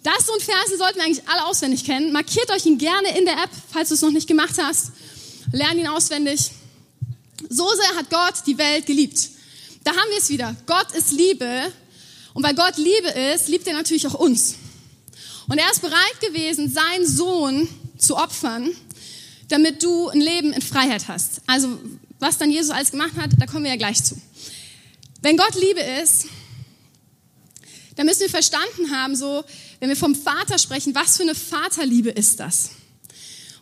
Das 0.02 0.18
ist 0.18 0.26
so 0.26 0.32
ein 0.34 0.40
Vers, 0.40 0.66
den 0.68 0.78
sollten 0.78 0.96
wir 0.96 1.04
eigentlich 1.04 1.28
alle 1.28 1.46
auswendig 1.46 1.84
kennen. 1.84 2.12
Markiert 2.12 2.50
euch 2.50 2.66
ihn 2.66 2.78
gerne 2.78 3.16
in 3.16 3.25
der 3.25 3.34
App, 3.34 3.50
falls 3.70 3.88
du 3.90 3.94
es 3.94 4.02
noch 4.02 4.11
nicht 4.11 4.26
gemacht 4.26 4.54
hast. 4.61 4.90
Lern 5.52 5.78
ihn 5.78 5.87
auswendig. 5.87 6.50
So 7.49 7.68
sehr 7.68 7.96
hat 7.96 8.11
Gott 8.11 8.46
die 8.46 8.58
Welt 8.58 8.87
geliebt. 8.87 9.30
Da 9.84 9.92
haben 9.92 10.11
wir 10.11 10.18
es 10.18 10.28
wieder. 10.28 10.56
Gott 10.66 10.92
ist 10.92 11.12
Liebe 11.12 11.72
und 12.34 12.42
weil 12.42 12.54
Gott 12.54 12.76
Liebe 12.76 13.08
ist, 13.34 13.48
liebt 13.48 13.66
er 13.66 13.74
natürlich 13.74 14.06
auch 14.06 14.14
uns. 14.14 14.56
Und 15.48 15.58
er 15.58 15.70
ist 15.70 15.82
bereit 15.82 16.20
gewesen, 16.20 16.72
seinen 16.72 17.06
Sohn 17.06 17.68
zu 17.98 18.16
opfern, 18.16 18.70
damit 19.48 19.82
du 19.82 20.08
ein 20.08 20.20
Leben 20.20 20.52
in 20.52 20.62
Freiheit 20.62 21.08
hast. 21.08 21.42
Also 21.46 21.78
was 22.18 22.38
dann 22.38 22.50
Jesus 22.50 22.70
alles 22.70 22.92
gemacht 22.92 23.14
hat, 23.16 23.30
da 23.38 23.46
kommen 23.46 23.64
wir 23.64 23.70
ja 23.70 23.76
gleich 23.76 24.02
zu. 24.02 24.16
Wenn 25.20 25.36
Gott 25.36 25.54
Liebe 25.54 25.80
ist, 26.02 26.26
dann 27.96 28.06
müssen 28.06 28.20
wir 28.20 28.30
verstanden 28.30 28.90
haben, 28.90 29.14
so, 29.14 29.44
wenn 29.80 29.88
wir 29.88 29.96
vom 29.96 30.14
Vater 30.14 30.58
sprechen, 30.58 30.94
was 30.94 31.16
für 31.16 31.24
eine 31.24 31.34
Vaterliebe 31.34 32.10
ist 32.10 32.40
das? 32.40 32.70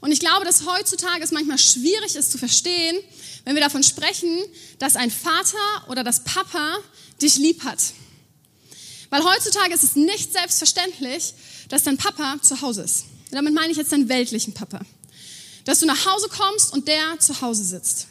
Und 0.01 0.13
ich 0.13 0.21
glaube, 0.21 0.45
dass 0.45 0.67
heutzutage 0.67 1.23
es 1.23 1.31
manchmal 1.31 1.59
schwierig 1.59 2.17
ist 2.17 2.33
zu 2.33 2.39
verstehen, 2.39 2.97
wenn 3.45 3.55
wir 3.55 3.63
davon 3.63 3.83
sprechen, 3.83 4.39
dass 4.79 4.97
ein 4.97 5.11
Vater 5.11 5.89
oder 5.89 6.05
das 6.05 6.25
Papa 6.25 6.79
dich 7.21 7.37
lieb 7.37 7.65
hat. 7.65 7.79
Weil 9.11 9.25
heutzutage 9.25 9.75
ist 9.75 9.83
es 9.83 9.97
nicht 9.97 10.33
selbstverständlich, 10.33 11.35
dass 11.69 11.83
dein 11.83 11.97
Papa 11.97 12.37
zu 12.43 12.61
Hause 12.63 12.83
ist. 12.83 13.05
Und 13.31 13.35
damit 13.37 13.55
meine 13.55 13.71
ich 13.71 13.77
jetzt 13.77 13.93
deinen 13.93 14.09
weltlichen 14.09 14.55
Papa. 14.55 14.81
Dass 15.65 15.81
du 15.81 15.87
nach 15.87 16.07
Hause 16.07 16.29
kommst 16.29 16.73
und 16.73 16.89
der 16.89 17.19
zu 17.19 17.41
Hause 17.41 17.65
sitzt. 17.65 18.07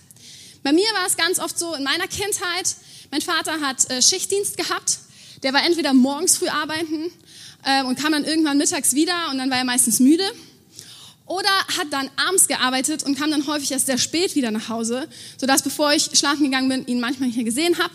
Bei 0.62 0.74
mir 0.74 0.88
war 0.94 1.08
es 1.08 1.18
ganz 1.18 1.40
oft 1.40 1.58
so 1.58 1.74
in 1.74 1.84
meiner 1.84 2.08
Kindheit, 2.08 2.76
mein 3.12 3.22
Vater 3.22 3.60
hat 3.62 3.90
äh, 3.90 4.02
Schichtdienst 4.02 4.58
gehabt. 4.58 5.00
Der 5.42 5.54
war 5.54 5.66
entweder 5.66 5.94
morgens 5.94 6.38
früh 6.38 6.48
arbeiten 6.48 7.12
äh, 7.64 7.84
und 7.84 7.98
kam 7.98 8.12
dann 8.12 8.24
irgendwann 8.26 8.58
mittags 8.58 8.94
wieder 8.94 9.30
und 9.32 9.38
dann 9.38 9.50
war 9.50 9.58
er 9.58 9.64
meistens 9.64 10.00
müde. 10.00 10.30
Oder 11.26 11.50
hat 11.78 11.88
dann 11.92 12.10
abends 12.28 12.48
gearbeitet 12.48 13.04
und 13.04 13.18
kam 13.18 13.32
dann 13.32 13.48
häufig 13.48 13.72
erst 13.72 13.86
sehr 13.86 13.98
spät 13.98 14.36
wieder 14.36 14.52
nach 14.52 14.70
Hause, 14.70 15.08
sodass 15.38 15.62
bevor 15.62 15.94
ich 15.94 16.10
schlafen 16.14 16.44
gegangen 16.44 16.70
bin, 16.70 16.86
ihn 16.88 17.00
manchmal 17.00 17.28
nicht 17.28 17.36
mehr 17.36 17.46
gesehen 17.46 17.78
habe. 17.78 17.94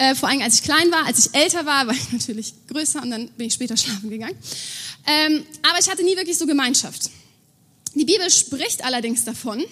Äh, 0.00 0.14
vor 0.14 0.30
allem 0.30 0.40
als 0.40 0.54
ich 0.54 0.62
klein 0.62 0.90
war, 0.90 1.04
als 1.04 1.26
ich 1.26 1.34
älter 1.34 1.66
war, 1.66 1.86
war 1.86 1.94
ich 1.94 2.10
natürlich 2.12 2.54
größer 2.68 3.02
und 3.02 3.10
dann 3.10 3.28
bin 3.32 3.48
ich 3.48 3.52
später 3.52 3.76
schlafen 3.76 4.08
gegangen. 4.08 4.36
Ähm, 5.06 5.44
aber 5.60 5.78
ich 5.78 5.90
hatte 5.90 6.02
nie 6.02 6.16
wirklich 6.16 6.38
so 6.38 6.46
Gemeinschaft. 6.46 7.10
Die 7.94 8.06
Bibel 8.06 8.30
spricht 8.30 8.82
allerdings 8.82 9.26
davon, 9.26 9.62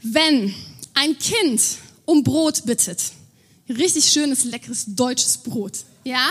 wenn 0.00 0.54
ein 0.94 1.18
Kind 1.18 1.60
um 2.06 2.24
Brot 2.24 2.64
bittet, 2.64 3.02
richtig 3.68 4.06
schönes, 4.06 4.44
leckeres 4.44 4.84
deutsches 4.86 5.36
Brot, 5.36 5.84
ja, 6.04 6.30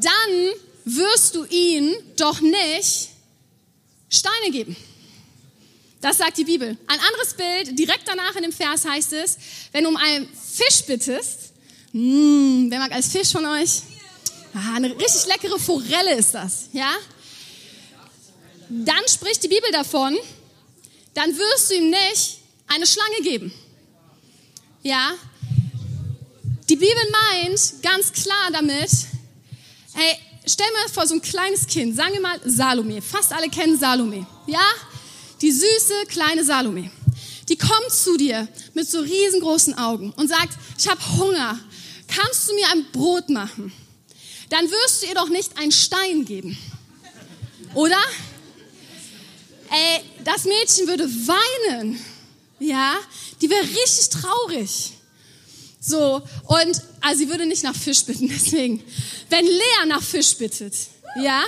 dann 0.00 0.50
wirst 0.84 1.36
du 1.36 1.44
ihm 1.44 1.94
doch 2.16 2.40
nicht 2.40 3.10
Steine 4.08 4.50
geben. 4.50 4.74
Das 6.00 6.18
sagt 6.18 6.38
die 6.38 6.44
Bibel. 6.44 6.76
Ein 6.86 6.98
anderes 6.98 7.34
Bild, 7.34 7.78
direkt 7.78 8.08
danach 8.08 8.34
in 8.36 8.42
dem 8.42 8.52
Vers 8.52 8.84
heißt 8.86 9.12
es, 9.12 9.36
wenn 9.72 9.84
du 9.84 9.90
um 9.90 9.96
einen 9.96 10.28
Fisch 10.28 10.82
bittest, 10.86 11.52
mh, 11.92 12.00
hm, 12.00 12.70
wer 12.70 12.78
mag 12.78 12.92
als 12.92 13.08
Fisch 13.08 13.30
von 13.32 13.44
euch? 13.44 13.82
Ah, 14.54 14.76
eine 14.76 14.88
richtig 14.98 15.26
leckere 15.26 15.58
Forelle 15.58 16.16
ist 16.16 16.34
das, 16.34 16.68
ja? 16.72 16.90
Dann 18.68 19.02
spricht 19.08 19.42
die 19.42 19.48
Bibel 19.48 19.70
davon, 19.72 20.16
dann 21.14 21.36
wirst 21.36 21.70
du 21.70 21.74
ihm 21.74 21.90
nicht 21.90 22.38
eine 22.66 22.86
Schlange 22.86 23.20
geben. 23.22 23.52
Ja? 24.82 25.12
Die 26.68 26.76
Bibel 26.76 27.02
meint 27.10 27.82
ganz 27.82 28.12
klar 28.12 28.50
damit, 28.52 28.90
hey, 29.92 30.16
stell 30.46 30.66
mir 30.70 30.88
vor 30.92 31.06
so 31.06 31.14
ein 31.14 31.22
kleines 31.22 31.66
Kind, 31.66 31.96
sagen 31.96 32.14
wir 32.14 32.20
mal 32.20 32.40
Salome. 32.44 33.02
Fast 33.02 33.32
alle 33.32 33.48
kennen 33.50 33.78
Salome. 33.78 34.26
Ja? 34.46 34.60
Die 35.42 35.52
süße 35.52 36.06
kleine 36.08 36.44
Salome. 36.44 36.90
Die 37.48 37.56
kommt 37.56 37.90
zu 37.90 38.16
dir 38.16 38.46
mit 38.74 38.88
so 38.88 39.00
riesengroßen 39.00 39.76
Augen 39.78 40.12
und 40.12 40.28
sagt, 40.28 40.56
ich 40.78 40.88
habe 40.88 41.00
Hunger. 41.16 41.58
Kannst 42.06 42.48
du 42.48 42.54
mir 42.54 42.68
ein 42.70 42.84
Brot 42.92 43.28
machen? 43.28 43.72
Dann 44.50 44.70
wirst 44.70 45.02
du 45.02 45.06
ihr 45.06 45.14
doch 45.14 45.28
nicht 45.28 45.56
einen 45.58 45.72
Stein 45.72 46.24
geben. 46.24 46.56
Oder? 47.74 48.00
Ey, 49.70 50.00
das 50.24 50.44
Mädchen 50.44 50.88
würde 50.88 51.04
weinen. 51.04 51.98
Ja? 52.58 52.94
Die 53.40 53.48
wäre 53.48 53.62
richtig 53.62 54.08
traurig. 54.10 54.92
So, 55.80 56.22
und 56.46 56.82
also 57.00 57.18
sie 57.18 57.28
würde 57.28 57.46
nicht 57.46 57.62
nach 57.62 57.74
Fisch 57.74 58.04
bitten, 58.04 58.28
deswegen. 58.34 58.82
Wenn 59.30 59.46
Lea 59.46 59.86
nach 59.86 60.02
Fisch 60.02 60.36
bittet, 60.36 60.74
ja, 61.22 61.42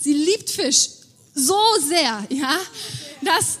sie 0.00 0.12
liebt 0.12 0.50
Fisch 0.50 0.88
so 1.34 1.60
sehr, 1.86 2.26
ja, 2.30 2.58
dass 3.26 3.58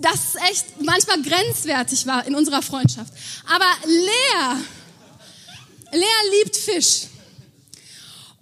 das 0.00 0.36
echt 0.50 0.80
manchmal 0.82 1.22
grenzwertig 1.22 2.06
war 2.06 2.26
in 2.26 2.34
unserer 2.34 2.62
Freundschaft. 2.62 3.12
Aber 3.46 3.66
Lea, 3.86 4.56
Lea 5.92 6.38
liebt 6.38 6.56
Fisch. 6.56 7.06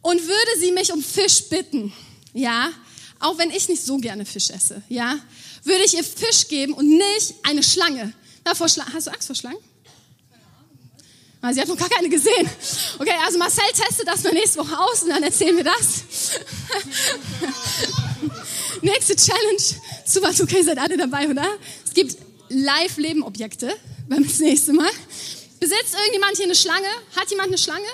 Und 0.02 0.20
würde 0.20 0.58
sie 0.58 0.72
mich 0.72 0.92
um 0.92 1.02
Fisch 1.02 1.44
bitten, 1.48 1.92
ja, 2.32 2.70
auch 3.20 3.38
wenn 3.38 3.50
ich 3.50 3.68
nicht 3.68 3.84
so 3.84 3.98
gerne 3.98 4.24
Fisch 4.24 4.50
esse, 4.50 4.82
ja, 4.88 5.16
würde 5.62 5.84
ich 5.84 5.94
ihr 5.94 6.02
Fisch 6.02 6.48
geben 6.48 6.72
und 6.72 6.88
nicht 6.88 7.34
eine 7.44 7.62
Schlange. 7.62 8.12
Na, 8.44 8.54
vor 8.54 8.68
Schla 8.68 8.84
Hast 8.92 9.06
du 9.06 9.12
Angst 9.12 9.28
vor 9.28 9.36
Schlangen? 9.36 9.62
Ah, 11.40 11.52
sie 11.52 11.60
hat 11.60 11.68
noch 11.68 11.76
gar 11.76 11.88
keine 11.88 12.08
gesehen. 12.08 12.48
Okay, 12.98 13.14
also 13.24 13.38
Marcel 13.38 13.64
testet 13.74 14.06
das 14.06 14.22
mal 14.22 14.32
nächste 14.32 14.60
Woche 14.60 14.78
aus 14.78 15.02
und 15.02 15.10
dann 15.10 15.22
erzählen 15.22 15.56
wir 15.56 15.64
das. 15.64 16.04
Nächste 18.80 19.16
Challenge. 19.16 19.62
Super, 20.04 20.30
okay, 20.42 20.62
seid 20.62 20.78
alle 20.78 20.96
dabei, 20.96 21.28
oder? 21.28 21.44
Es 21.84 21.92
gibt 21.94 22.16
Live-Leben-Objekte 22.48 23.72
beim 24.08 24.22
nächsten 24.22 24.76
Mal. 24.76 24.90
Besitzt 25.60 25.94
irgendjemand 25.94 26.36
hier 26.36 26.46
eine 26.46 26.54
Schlange? 26.54 26.86
Hat 27.16 27.28
jemand 27.30 27.48
eine 27.48 27.58
Schlange? 27.58 27.88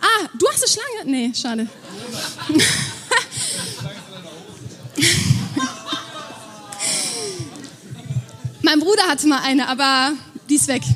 Ah, 0.00 0.28
du 0.38 0.48
hast 0.48 0.62
eine 0.64 0.72
Schlange? 0.72 1.04
Nee, 1.04 1.32
schade. 1.34 1.66
mein 8.62 8.80
Bruder 8.80 9.06
hatte 9.06 9.28
mal 9.28 9.42
eine, 9.42 9.68
aber 9.68 10.12
die 10.48 10.54
ist 10.56 10.68
weg. 10.68 10.82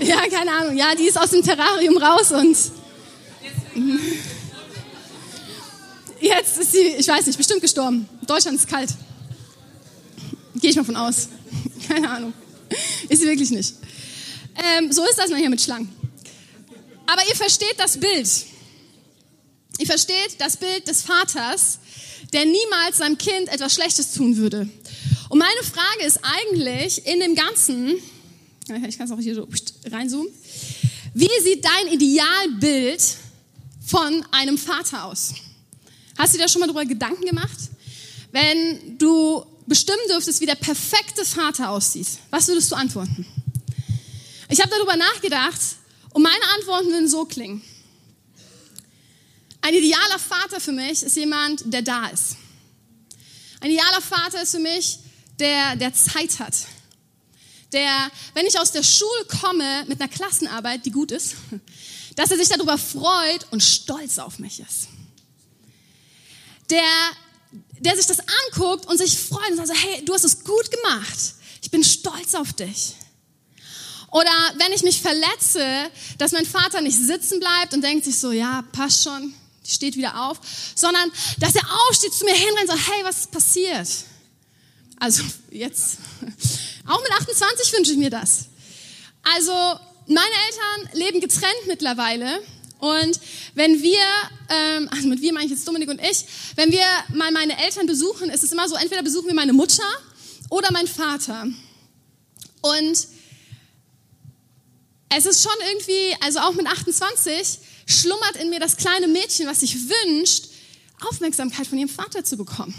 ja, 0.00 0.18
keine 0.28 0.52
Ahnung. 0.52 0.76
Ja, 0.76 0.94
die 0.94 1.04
ist 1.04 1.18
aus 1.18 1.30
dem 1.30 1.42
Terrarium 1.42 1.96
raus 1.96 2.30
und 2.32 2.54
jetzt 6.20 6.58
ist 6.58 6.72
sie, 6.72 6.94
ich 6.98 7.08
weiß 7.08 7.26
nicht, 7.26 7.36
bestimmt 7.36 7.62
gestorben. 7.62 8.08
Deutschland 8.26 8.58
ist 8.58 8.68
kalt. 8.68 8.90
Gehe 10.60 10.70
ich 10.70 10.76
mal 10.76 10.84
von 10.84 10.96
aus. 10.96 11.28
Keine 11.88 12.10
Ahnung. 12.10 12.32
Ist 13.08 13.20
sie 13.20 13.26
wirklich 13.26 13.50
nicht. 13.50 13.74
Ähm, 14.56 14.92
so 14.92 15.04
ist 15.04 15.18
das 15.18 15.30
manchmal 15.30 15.50
mit 15.50 15.60
Schlangen. 15.60 15.90
Aber 17.06 17.22
ihr 17.28 17.34
versteht 17.34 17.74
das 17.78 17.98
Bild. 17.98 18.28
Ihr 19.78 19.86
versteht 19.86 20.36
das 20.38 20.56
Bild 20.56 20.86
des 20.86 21.02
Vaters, 21.02 21.78
der 22.32 22.44
niemals 22.44 22.98
seinem 22.98 23.16
Kind 23.16 23.48
etwas 23.48 23.74
Schlechtes 23.74 24.12
tun 24.12 24.36
würde. 24.36 24.68
Und 25.30 25.38
meine 25.38 25.62
Frage 25.62 26.04
ist 26.04 26.20
eigentlich 26.22 27.06
in 27.06 27.20
dem 27.20 27.34
Ganzen, 27.34 27.94
ich 28.86 28.98
kann 28.98 29.06
es 29.06 29.12
auch 29.12 29.18
hier 29.18 29.34
so 29.34 29.48
reinzoomen, 29.90 30.28
wie 31.14 31.30
sieht 31.42 31.64
dein 31.64 31.94
Idealbild 31.94 33.02
von 33.90 34.24
einem 34.30 34.56
Vater 34.56 35.04
aus? 35.04 35.34
Hast 36.16 36.32
du 36.32 36.38
dir 36.38 36.44
da 36.44 36.48
schon 36.48 36.60
mal 36.60 36.66
darüber 36.66 36.84
Gedanken 36.84 37.24
gemacht? 37.24 37.58
Wenn 38.30 38.96
du 38.98 39.44
bestimmen 39.66 39.98
dürftest, 40.08 40.40
wie 40.40 40.46
der 40.46 40.54
perfekte 40.54 41.24
Vater 41.24 41.70
aussieht, 41.70 42.06
was 42.30 42.46
würdest 42.46 42.70
du 42.70 42.76
antworten? 42.76 43.26
Ich 44.48 44.60
habe 44.60 44.70
darüber 44.70 44.96
nachgedacht 44.96 45.60
und 46.10 46.22
meine 46.22 46.44
Antworten 46.56 46.88
würden 46.88 47.08
so 47.08 47.24
klingen. 47.24 47.62
Ein 49.60 49.74
idealer 49.74 50.18
Vater 50.18 50.60
für 50.60 50.72
mich 50.72 51.02
ist 51.02 51.16
jemand, 51.16 51.62
der 51.72 51.82
da 51.82 52.06
ist. 52.08 52.36
Ein 53.60 53.72
idealer 53.72 54.00
Vater 54.00 54.42
ist 54.42 54.52
für 54.52 54.60
mich, 54.60 54.98
der, 55.38 55.74
der 55.74 55.92
Zeit 55.92 56.38
hat. 56.38 56.54
Der, 57.72 58.10
wenn 58.34 58.46
ich 58.46 58.58
aus 58.58 58.72
der 58.72 58.82
Schule 58.82 59.24
komme 59.40 59.84
mit 59.86 60.00
einer 60.00 60.10
Klassenarbeit, 60.10 60.86
die 60.86 60.90
gut 60.90 61.10
ist, 61.12 61.34
dass 62.20 62.30
er 62.30 62.36
sich 62.36 62.50
darüber 62.50 62.76
freut 62.76 63.46
und 63.50 63.62
stolz 63.62 64.18
auf 64.18 64.38
mich 64.40 64.60
ist. 64.60 64.88
Der, 66.68 66.82
der 67.78 67.96
sich 67.96 68.04
das 68.04 68.18
anguckt 68.20 68.84
und 68.84 68.98
sich 68.98 69.18
freut 69.18 69.52
und 69.52 69.66
sagt, 69.66 69.82
hey, 69.82 70.04
du 70.04 70.12
hast 70.12 70.24
es 70.24 70.44
gut 70.44 70.70
gemacht. 70.70 71.18
Ich 71.62 71.70
bin 71.70 71.82
stolz 71.82 72.34
auf 72.34 72.52
dich. 72.52 72.94
Oder 74.10 74.30
wenn 74.58 74.70
ich 74.74 74.82
mich 74.82 75.00
verletze, 75.00 75.90
dass 76.18 76.32
mein 76.32 76.44
Vater 76.44 76.82
nicht 76.82 76.98
sitzen 76.98 77.40
bleibt 77.40 77.72
und 77.72 77.80
denkt 77.80 78.04
sich 78.04 78.18
so, 78.18 78.32
ja, 78.32 78.64
passt 78.72 79.02
schon, 79.02 79.32
die 79.64 79.70
steht 79.70 79.96
wieder 79.96 80.28
auf, 80.28 80.40
sondern 80.74 81.10
dass 81.38 81.54
er 81.54 81.62
aufsteht, 81.88 82.12
zu 82.12 82.26
mir 82.26 82.34
hinrennt 82.34 82.68
und 82.68 82.76
sagt, 82.76 82.86
hey, 82.86 83.02
was 83.02 83.20
ist 83.20 83.30
passiert? 83.30 83.88
Also 84.98 85.22
jetzt, 85.50 85.96
auch 86.86 87.02
mit 87.02 87.12
28 87.12 87.72
wünsche 87.72 87.92
ich 87.92 87.98
mir 87.98 88.10
das. 88.10 88.44
Also 89.22 89.80
meine 90.10 90.26
Eltern 90.26 90.98
leben 90.98 91.20
getrennt 91.20 91.66
mittlerweile. 91.66 92.42
Und 92.78 93.20
wenn 93.54 93.82
wir, 93.82 94.00
ähm, 94.48 94.88
also 94.90 95.06
mit 95.08 95.20
wir 95.20 95.32
meine 95.32 95.44
ich 95.44 95.52
jetzt 95.52 95.68
Dominik 95.68 95.88
und 95.90 96.00
ich, 96.00 96.24
wenn 96.56 96.72
wir 96.72 96.84
mal 97.14 97.30
meine 97.30 97.58
Eltern 97.58 97.86
besuchen, 97.86 98.30
ist 98.30 98.42
es 98.42 98.52
immer 98.52 98.68
so, 98.68 98.74
entweder 98.74 99.02
besuchen 99.02 99.26
wir 99.26 99.34
meine 99.34 99.52
Mutter 99.52 99.84
oder 100.48 100.72
mein 100.72 100.86
Vater. 100.86 101.46
Und 102.62 103.08
es 105.10 105.26
ist 105.26 105.42
schon 105.42 105.52
irgendwie, 105.68 106.16
also 106.22 106.40
auch 106.40 106.52
mit 106.52 106.66
28, 106.66 107.58
schlummert 107.86 108.36
in 108.40 108.48
mir 108.48 108.60
das 108.60 108.76
kleine 108.76 109.08
Mädchen, 109.08 109.46
was 109.46 109.60
sich 109.60 109.76
wünscht, 109.88 110.46
Aufmerksamkeit 111.08 111.66
von 111.66 111.78
ihrem 111.78 111.88
Vater 111.88 112.24
zu 112.24 112.36
bekommen. 112.36 112.74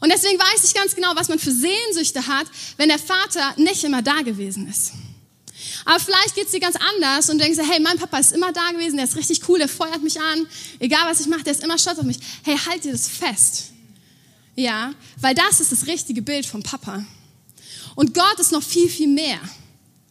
Und 0.00 0.10
deswegen 0.10 0.38
weiß 0.38 0.64
ich 0.64 0.74
ganz 0.74 0.96
genau, 0.96 1.14
was 1.14 1.28
man 1.28 1.38
für 1.38 1.52
Sehnsüchte 1.52 2.26
hat, 2.26 2.46
wenn 2.76 2.88
der 2.88 2.98
Vater 2.98 3.54
nicht 3.56 3.84
immer 3.84 4.02
da 4.02 4.22
gewesen 4.22 4.68
ist. 4.68 4.92
Aber 5.84 5.98
vielleicht 5.98 6.34
geht's 6.34 6.52
dir 6.52 6.60
ganz 6.60 6.76
anders 6.76 7.28
und 7.28 7.38
du 7.38 7.44
denkst, 7.44 7.60
hey, 7.68 7.80
mein 7.80 7.98
Papa 7.98 8.18
ist 8.18 8.32
immer 8.32 8.52
da 8.52 8.70
gewesen, 8.70 8.96
der 8.96 9.04
ist 9.04 9.16
richtig 9.16 9.48
cool, 9.48 9.58
der 9.58 9.68
feuert 9.68 10.02
mich 10.02 10.20
an, 10.20 10.46
egal 10.78 11.10
was 11.10 11.20
ich 11.20 11.26
mache, 11.26 11.42
der 11.42 11.52
ist 11.52 11.64
immer 11.64 11.78
stolz 11.78 11.98
auf 11.98 12.04
mich. 12.04 12.18
Hey, 12.42 12.56
halt 12.56 12.84
dir 12.84 12.92
das 12.92 13.08
fest. 13.08 13.72
Ja, 14.54 14.94
weil 15.20 15.34
das 15.34 15.60
ist 15.60 15.72
das 15.72 15.86
richtige 15.86 16.22
Bild 16.22 16.46
vom 16.46 16.62
Papa. 16.62 17.04
Und 17.94 18.14
Gott 18.14 18.38
ist 18.38 18.52
noch 18.52 18.62
viel, 18.62 18.88
viel 18.88 19.08
mehr. 19.08 19.40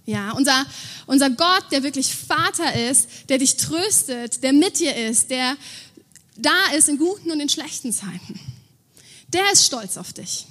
Ja, 0.06 0.32
unser, 0.32 0.66
unser 1.06 1.30
Gott, 1.30 1.66
der 1.72 1.84
wirklich 1.84 2.14
Vater 2.14 2.74
ist, 2.90 3.08
der 3.30 3.38
dich 3.38 3.58
tröstet, 3.58 4.44
der 4.44 4.52
mit 4.52 4.80
dir 4.80 4.96
ist, 4.96 5.30
der 5.30 5.56
da 6.36 6.72
ist 6.76 6.90
in 6.90 6.98
guten 6.98 7.32
und 7.32 7.40
in 7.40 7.50
schlechten 7.50 7.94
Zeiten. 7.94 8.40
Der 9.30 9.52
ist 9.54 9.66
stolz 9.66 9.98
auf 9.98 10.12
dich. 10.12 10.48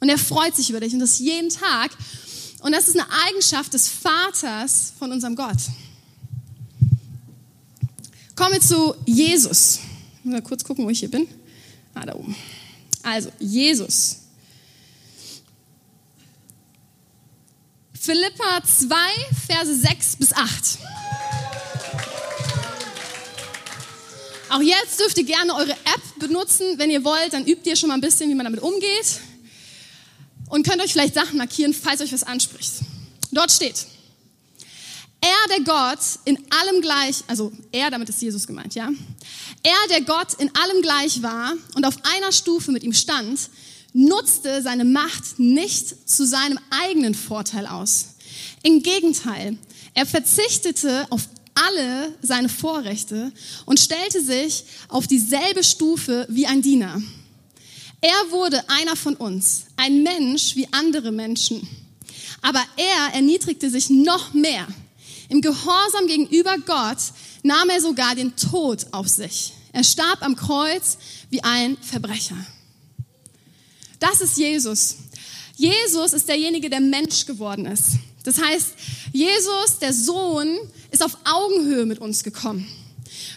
Und 0.00 0.08
er 0.08 0.18
freut 0.18 0.56
sich 0.56 0.70
über 0.70 0.80
dich 0.80 0.92
und 0.92 1.00
das 1.00 1.18
jeden 1.18 1.50
Tag. 1.50 1.90
Und 2.64 2.72
das 2.72 2.88
ist 2.88 2.98
eine 2.98 3.06
Eigenschaft 3.26 3.74
des 3.74 3.90
Vaters 3.90 4.94
von 4.98 5.12
unserem 5.12 5.36
Gott. 5.36 5.58
Kommen 8.34 8.54
wir 8.54 8.60
zu 8.62 8.94
Jesus. 9.04 9.80
Ich 10.20 10.24
muss 10.24 10.32
mal 10.32 10.40
kurz 10.40 10.64
gucken, 10.64 10.86
wo 10.86 10.88
ich 10.88 10.98
hier 10.98 11.10
bin. 11.10 11.28
Ah, 11.92 12.06
da 12.06 12.14
oben. 12.14 12.34
Also, 13.02 13.30
Jesus. 13.38 14.20
Philippa 17.92 18.62
2, 18.64 18.96
Verse 19.46 19.74
6 19.74 20.16
bis 20.16 20.32
8. 20.32 20.78
Auch 24.48 24.62
jetzt 24.62 24.98
dürft 25.00 25.18
ihr 25.18 25.24
gerne 25.24 25.54
eure 25.54 25.72
App 25.72 26.18
benutzen. 26.18 26.78
Wenn 26.78 26.88
ihr 26.88 27.04
wollt, 27.04 27.34
dann 27.34 27.44
übt 27.44 27.68
ihr 27.68 27.76
schon 27.76 27.90
mal 27.90 27.96
ein 27.96 28.00
bisschen, 28.00 28.30
wie 28.30 28.34
man 28.34 28.46
damit 28.46 28.62
umgeht 28.62 29.20
und 30.54 30.64
könnt 30.64 30.80
euch 30.80 30.92
vielleicht 30.92 31.14
Sachen 31.14 31.36
markieren, 31.36 31.74
falls 31.74 32.00
euch 32.00 32.12
was 32.12 32.22
anspricht. 32.22 32.74
Dort 33.32 33.50
steht, 33.50 33.86
er, 35.20 35.56
der 35.56 35.64
Gott 35.64 35.98
in 36.26 36.38
allem 36.50 36.80
gleich, 36.80 37.24
also 37.26 37.50
er, 37.72 37.90
damit 37.90 38.08
ist 38.08 38.22
Jesus 38.22 38.46
gemeint, 38.46 38.76
ja? 38.76 38.88
Er, 39.64 39.88
der 39.90 40.02
Gott 40.02 40.34
in 40.34 40.54
allem 40.54 40.80
gleich 40.80 41.22
war 41.22 41.54
und 41.74 41.84
auf 41.84 41.96
einer 42.04 42.30
Stufe 42.30 42.70
mit 42.70 42.84
ihm 42.84 42.92
stand, 42.92 43.50
nutzte 43.92 44.62
seine 44.62 44.84
Macht 44.84 45.40
nicht 45.40 46.08
zu 46.08 46.24
seinem 46.24 46.60
eigenen 46.70 47.16
Vorteil 47.16 47.66
aus. 47.66 48.10
Im 48.62 48.80
Gegenteil, 48.80 49.58
er 49.94 50.06
verzichtete 50.06 51.08
auf 51.10 51.28
alle 51.54 52.14
seine 52.22 52.48
Vorrechte 52.48 53.32
und 53.66 53.80
stellte 53.80 54.22
sich 54.22 54.64
auf 54.86 55.08
dieselbe 55.08 55.64
Stufe 55.64 56.28
wie 56.28 56.46
ein 56.46 56.62
Diener. 56.62 57.02
Er 58.04 58.30
wurde 58.32 58.68
einer 58.68 58.96
von 58.96 59.16
uns, 59.16 59.64
ein 59.76 60.02
Mensch 60.02 60.56
wie 60.56 60.68
andere 60.72 61.10
Menschen. 61.10 61.66
Aber 62.42 62.62
er 62.76 63.14
erniedrigte 63.14 63.70
sich 63.70 63.88
noch 63.88 64.34
mehr. 64.34 64.68
Im 65.30 65.40
Gehorsam 65.40 66.06
gegenüber 66.06 66.54
Gott 66.66 66.98
nahm 67.42 67.70
er 67.70 67.80
sogar 67.80 68.14
den 68.14 68.36
Tod 68.36 68.88
auf 68.90 69.08
sich. 69.08 69.54
Er 69.72 69.84
starb 69.84 70.20
am 70.20 70.36
Kreuz 70.36 70.98
wie 71.30 71.42
ein 71.42 71.78
Verbrecher. 71.78 72.36
Das 74.00 74.20
ist 74.20 74.36
Jesus. 74.36 74.96
Jesus 75.56 76.12
ist 76.12 76.28
derjenige, 76.28 76.68
der 76.68 76.80
Mensch 76.80 77.24
geworden 77.24 77.64
ist. 77.64 77.92
Das 78.22 78.38
heißt, 78.38 78.68
Jesus, 79.14 79.78
der 79.80 79.94
Sohn, 79.94 80.58
ist 80.90 81.02
auf 81.02 81.16
Augenhöhe 81.24 81.86
mit 81.86 82.00
uns 82.00 82.22
gekommen. 82.22 82.68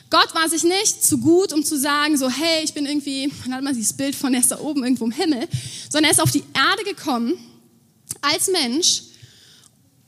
Gott 0.09 0.33
war 0.33 0.47
sich 0.49 0.63
nicht 0.63 1.03
zu 1.03 1.17
gut, 1.17 1.51
um 1.51 1.63
zu 1.63 1.77
sagen, 1.77 2.17
so, 2.17 2.29
hey, 2.29 2.63
ich 2.63 2.73
bin 2.73 2.85
irgendwie, 2.85 3.31
man 3.45 3.55
hat 3.55 3.63
mal 3.63 3.73
dieses 3.73 3.93
Bild 3.93 4.15
von, 4.15 4.33
er 4.33 4.39
ist 4.39 4.51
da 4.51 4.59
oben 4.59 4.83
irgendwo 4.83 5.05
im 5.05 5.11
Himmel, 5.11 5.47
sondern 5.89 6.05
er 6.05 6.11
ist 6.11 6.21
auf 6.21 6.31
die 6.31 6.43
Erde 6.53 6.83
gekommen 6.85 7.37
als 8.21 8.49
Mensch. 8.49 9.03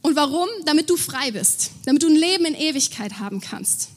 Und 0.01 0.15
warum? 0.15 0.47
Damit 0.65 0.89
du 0.89 0.95
frei 0.95 1.31
bist, 1.31 1.71
damit 1.85 2.03
du 2.03 2.07
ein 2.07 2.15
Leben 2.15 2.45
in 2.45 2.55
Ewigkeit 2.55 3.19
haben 3.19 3.41
kannst. 3.41 3.89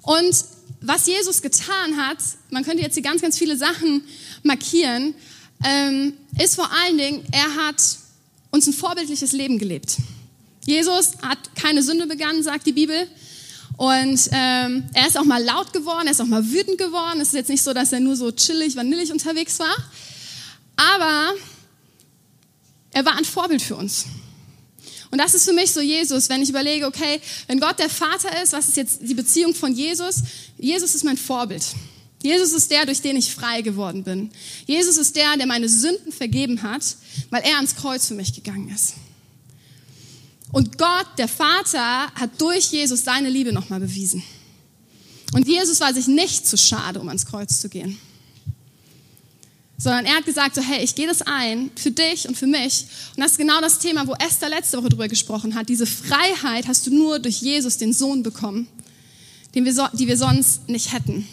Und 0.00 0.34
was 0.80 1.06
Jesus 1.06 1.42
getan 1.42 1.96
hat, 1.96 2.18
man 2.50 2.64
könnte 2.64 2.82
jetzt 2.82 2.94
hier 2.94 3.02
ganz, 3.02 3.20
ganz 3.20 3.38
viele 3.38 3.56
Sachen 3.56 4.02
markieren, 4.42 5.14
ähm, 5.64 6.14
ist 6.42 6.56
vor 6.56 6.70
allen 6.72 6.98
Dingen, 6.98 7.24
er 7.30 7.54
hat 7.54 7.76
uns 8.50 8.66
ein 8.66 8.72
vorbildliches 8.72 9.32
Leben 9.32 9.58
gelebt. 9.58 9.96
Jesus 10.64 11.12
hat 11.22 11.38
keine 11.54 11.82
Sünde 11.82 12.06
begangen, 12.06 12.42
sagt 12.42 12.66
die 12.66 12.72
Bibel. 12.72 13.06
Und 13.76 14.28
ähm, 14.32 14.84
er 14.92 15.08
ist 15.08 15.18
auch 15.18 15.24
mal 15.24 15.42
laut 15.42 15.72
geworden, 15.72 16.06
er 16.06 16.12
ist 16.12 16.20
auch 16.20 16.26
mal 16.26 16.44
wütend 16.44 16.78
geworden. 16.78 17.20
Es 17.20 17.28
ist 17.28 17.34
jetzt 17.34 17.48
nicht 17.48 17.62
so, 17.62 17.72
dass 17.72 17.92
er 17.92 18.00
nur 18.00 18.16
so 18.16 18.30
chillig, 18.30 18.76
vanillig 18.76 19.10
unterwegs 19.10 19.58
war. 19.58 19.74
Aber 20.76 21.32
er 22.92 23.04
war 23.04 23.16
ein 23.16 23.24
Vorbild 23.24 23.62
für 23.62 23.76
uns. 23.76 24.06
Und 25.10 25.18
das 25.18 25.34
ist 25.34 25.44
für 25.44 25.52
mich 25.52 25.70
so 25.72 25.80
Jesus, 25.80 26.28
wenn 26.30 26.42
ich 26.42 26.48
überlege, 26.48 26.86
okay, 26.86 27.20
wenn 27.46 27.60
Gott 27.60 27.78
der 27.78 27.90
Vater 27.90 28.42
ist, 28.42 28.54
was 28.54 28.68
ist 28.68 28.76
jetzt 28.78 29.00
die 29.02 29.14
Beziehung 29.14 29.54
von 29.54 29.74
Jesus? 29.74 30.22
Jesus 30.58 30.94
ist 30.94 31.04
mein 31.04 31.18
Vorbild. 31.18 31.62
Jesus 32.22 32.52
ist 32.52 32.70
der, 32.70 32.86
durch 32.86 33.02
den 33.02 33.16
ich 33.16 33.34
frei 33.34 33.62
geworden 33.62 34.04
bin. 34.04 34.30
Jesus 34.66 34.96
ist 34.96 35.16
der, 35.16 35.36
der 35.36 35.46
meine 35.46 35.68
Sünden 35.68 36.12
vergeben 36.12 36.62
hat, 36.62 36.96
weil 37.30 37.42
er 37.42 37.56
ans 37.56 37.74
Kreuz 37.74 38.06
für 38.06 38.14
mich 38.14 38.32
gegangen 38.32 38.70
ist. 38.74 38.94
Und 40.52 40.76
Gott, 40.76 41.06
der 41.16 41.28
Vater, 41.28 42.12
hat 42.14 42.40
durch 42.40 42.70
Jesus 42.70 43.04
seine 43.04 43.30
Liebe 43.30 43.52
nochmal 43.52 43.80
bewiesen. 43.80 44.22
Und 45.32 45.48
Jesus 45.48 45.80
war 45.80 45.94
sich 45.94 46.06
nicht 46.06 46.46
zu 46.46 46.58
schade, 46.58 47.00
um 47.00 47.08
ans 47.08 47.24
Kreuz 47.24 47.58
zu 47.60 47.70
gehen. 47.70 47.98
Sondern 49.78 50.04
er 50.04 50.16
hat 50.16 50.26
gesagt, 50.26 50.54
so, 50.54 50.60
hey, 50.60 50.84
ich 50.84 50.94
gehe 50.94 51.06
das 51.06 51.22
ein 51.22 51.70
für 51.74 51.90
dich 51.90 52.28
und 52.28 52.36
für 52.36 52.46
mich. 52.46 52.84
Und 53.16 53.22
das 53.22 53.32
ist 53.32 53.38
genau 53.38 53.60
das 53.62 53.78
Thema, 53.78 54.06
wo 54.06 54.12
Esther 54.14 54.50
letzte 54.50 54.76
Woche 54.76 54.90
drüber 54.90 55.08
gesprochen 55.08 55.54
hat. 55.54 55.70
Diese 55.70 55.86
Freiheit 55.86 56.68
hast 56.68 56.86
du 56.86 56.94
nur 56.94 57.18
durch 57.18 57.40
Jesus, 57.40 57.78
den 57.78 57.94
Sohn, 57.94 58.22
bekommen, 58.22 58.68
den 59.54 59.64
wir 59.64 59.72
so, 59.72 59.88
die 59.94 60.06
wir 60.06 60.18
sonst 60.18 60.68
nicht 60.68 60.92
hätten. 60.92 61.26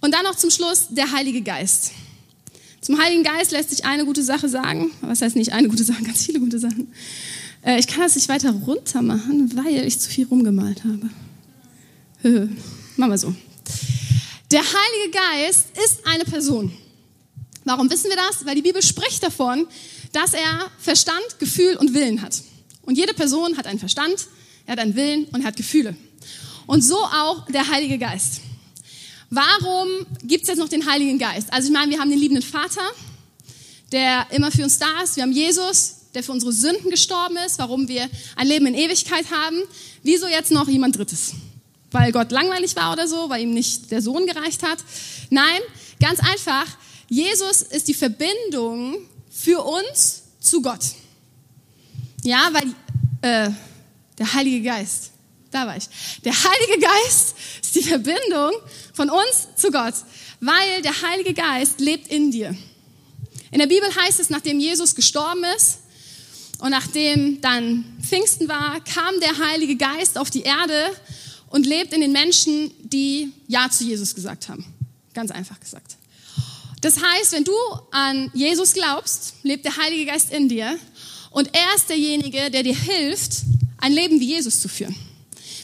Und 0.00 0.12
dann 0.14 0.24
noch 0.24 0.34
zum 0.34 0.50
Schluss 0.50 0.86
der 0.88 1.12
Heilige 1.12 1.42
Geist. 1.42 1.92
Zum 2.82 3.00
Heiligen 3.00 3.22
Geist 3.22 3.52
lässt 3.52 3.70
sich 3.70 3.84
eine 3.84 4.04
gute 4.04 4.24
Sache 4.24 4.48
sagen. 4.48 4.90
Was 5.02 5.22
heißt 5.22 5.36
nicht 5.36 5.52
eine 5.52 5.68
gute 5.68 5.84
Sache, 5.84 6.02
ganz 6.04 6.24
viele 6.26 6.40
gute 6.40 6.58
Sachen. 6.58 6.92
Äh, 7.64 7.78
ich 7.78 7.86
kann 7.86 8.00
das 8.00 8.16
nicht 8.16 8.28
weiter 8.28 8.50
runter 8.50 9.02
machen, 9.02 9.52
weil 9.56 9.86
ich 9.86 9.98
zu 9.98 10.10
viel 10.10 10.26
rumgemalt 10.26 10.82
habe. 10.84 11.08
Machen 12.96 13.10
wir 13.10 13.18
so. 13.18 13.34
Der 14.50 14.60
Heilige 14.60 15.18
Geist 15.18 15.66
ist 15.84 16.06
eine 16.06 16.24
Person. 16.24 16.72
Warum 17.64 17.90
wissen 17.90 18.10
wir 18.10 18.16
das? 18.16 18.44
Weil 18.44 18.56
die 18.56 18.62
Bibel 18.62 18.82
spricht 18.82 19.22
davon, 19.22 19.66
dass 20.12 20.34
er 20.34 20.70
Verstand, 20.78 21.38
Gefühl 21.38 21.76
und 21.76 21.94
Willen 21.94 22.20
hat. 22.20 22.42
Und 22.82 22.98
jede 22.98 23.14
Person 23.14 23.56
hat 23.56 23.66
einen 23.66 23.78
Verstand, 23.78 24.26
er 24.66 24.72
hat 24.72 24.78
einen 24.80 24.94
Willen 24.94 25.24
und 25.26 25.40
er 25.40 25.46
hat 25.46 25.56
Gefühle. 25.56 25.96
Und 26.66 26.82
so 26.82 26.96
auch 26.96 27.46
der 27.46 27.68
Heilige 27.68 27.98
Geist. 27.98 28.40
Warum 29.34 29.88
gibt 30.24 30.42
es 30.42 30.48
jetzt 30.48 30.58
noch 30.58 30.68
den 30.68 30.84
Heiligen 30.84 31.18
Geist? 31.18 31.50
Also 31.50 31.68
ich 31.68 31.72
meine, 31.72 31.90
wir 31.90 31.98
haben 31.98 32.10
den 32.10 32.18
liebenden 32.18 32.42
Vater, 32.42 32.82
der 33.90 34.26
immer 34.30 34.50
für 34.50 34.62
uns 34.62 34.78
da 34.78 35.00
ist. 35.02 35.16
Wir 35.16 35.22
haben 35.22 35.32
Jesus, 35.32 36.00
der 36.12 36.22
für 36.22 36.32
unsere 36.32 36.52
Sünden 36.52 36.90
gestorben 36.90 37.38
ist, 37.38 37.58
warum 37.58 37.88
wir 37.88 38.10
ein 38.36 38.46
Leben 38.46 38.66
in 38.66 38.74
Ewigkeit 38.74 39.30
haben. 39.30 39.56
Wieso 40.02 40.26
jetzt 40.26 40.50
noch 40.50 40.68
jemand 40.68 40.98
Drittes? 40.98 41.32
Weil 41.92 42.12
Gott 42.12 42.30
langweilig 42.30 42.76
war 42.76 42.92
oder 42.92 43.08
so, 43.08 43.30
weil 43.30 43.40
ihm 43.40 43.54
nicht 43.54 43.90
der 43.90 44.02
Sohn 44.02 44.26
gereicht 44.26 44.62
hat? 44.62 44.80
Nein, 45.30 45.62
ganz 45.98 46.20
einfach. 46.20 46.66
Jesus 47.08 47.62
ist 47.62 47.88
die 47.88 47.94
Verbindung 47.94 48.98
für 49.30 49.62
uns 49.64 50.24
zu 50.40 50.60
Gott. 50.60 50.84
Ja, 52.22 52.50
weil 52.52 52.66
äh, 53.22 53.50
der 54.18 54.34
Heilige 54.34 54.60
Geist 54.60 55.11
da 55.52 55.66
war 55.66 55.76
ich. 55.76 55.84
Der 56.24 56.32
Heilige 56.32 56.86
Geist 56.86 57.34
ist 57.62 57.74
die 57.74 57.82
Verbindung 57.82 58.52
von 58.92 59.10
uns 59.10 59.48
zu 59.56 59.70
Gott, 59.70 59.94
weil 60.40 60.82
der 60.82 61.02
Heilige 61.02 61.34
Geist 61.34 61.78
lebt 61.78 62.08
in 62.08 62.30
dir. 62.30 62.56
In 63.50 63.58
der 63.58 63.66
Bibel 63.66 63.88
heißt 63.94 64.18
es, 64.18 64.30
nachdem 64.30 64.58
Jesus 64.58 64.94
gestorben 64.94 65.44
ist 65.56 65.80
und 66.58 66.70
nachdem 66.70 67.40
dann 67.42 67.84
Pfingsten 68.00 68.48
war, 68.48 68.80
kam 68.80 69.20
der 69.20 69.38
Heilige 69.46 69.76
Geist 69.76 70.18
auf 70.18 70.30
die 70.30 70.42
Erde 70.42 70.90
und 71.50 71.66
lebt 71.66 71.92
in 71.92 72.00
den 72.00 72.12
Menschen, 72.12 72.72
die 72.80 73.32
Ja 73.46 73.68
zu 73.70 73.84
Jesus 73.84 74.14
gesagt 74.14 74.48
haben. 74.48 74.64
Ganz 75.12 75.30
einfach 75.30 75.60
gesagt. 75.60 75.96
Das 76.80 76.96
heißt, 77.00 77.32
wenn 77.32 77.44
du 77.44 77.52
an 77.90 78.30
Jesus 78.32 78.72
glaubst, 78.72 79.34
lebt 79.42 79.66
der 79.66 79.76
Heilige 79.76 80.06
Geist 80.06 80.32
in 80.32 80.48
dir 80.48 80.78
und 81.30 81.50
er 81.54 81.76
ist 81.76 81.90
derjenige, 81.90 82.50
der 82.50 82.62
dir 82.62 82.74
hilft, 82.74 83.42
ein 83.78 83.92
Leben 83.92 84.18
wie 84.18 84.28
Jesus 84.28 84.60
zu 84.60 84.68
führen 84.68 84.96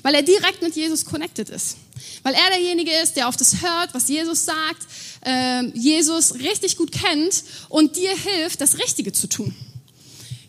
weil 0.03 0.15
er 0.15 0.23
direkt 0.23 0.63
mit 0.63 0.75
Jesus 0.75 1.05
connected 1.05 1.51
ist. 1.51 1.77
Weil 2.23 2.35
er 2.35 2.51
derjenige 2.51 2.91
ist, 3.03 3.17
der 3.17 3.29
auf 3.29 3.37
das 3.37 3.63
hört, 3.63 3.95
was 3.95 4.09
Jesus 4.09 4.45
sagt, 4.45 4.87
äh, 5.25 5.67
Jesus 5.75 6.35
richtig 6.35 6.77
gut 6.77 6.93
kennt 6.93 7.45
und 7.69 7.97
dir 7.97 8.17
hilft, 8.17 8.61
das 8.61 8.79
Richtige 8.79 9.13
zu 9.13 9.29
tun. 9.29 9.55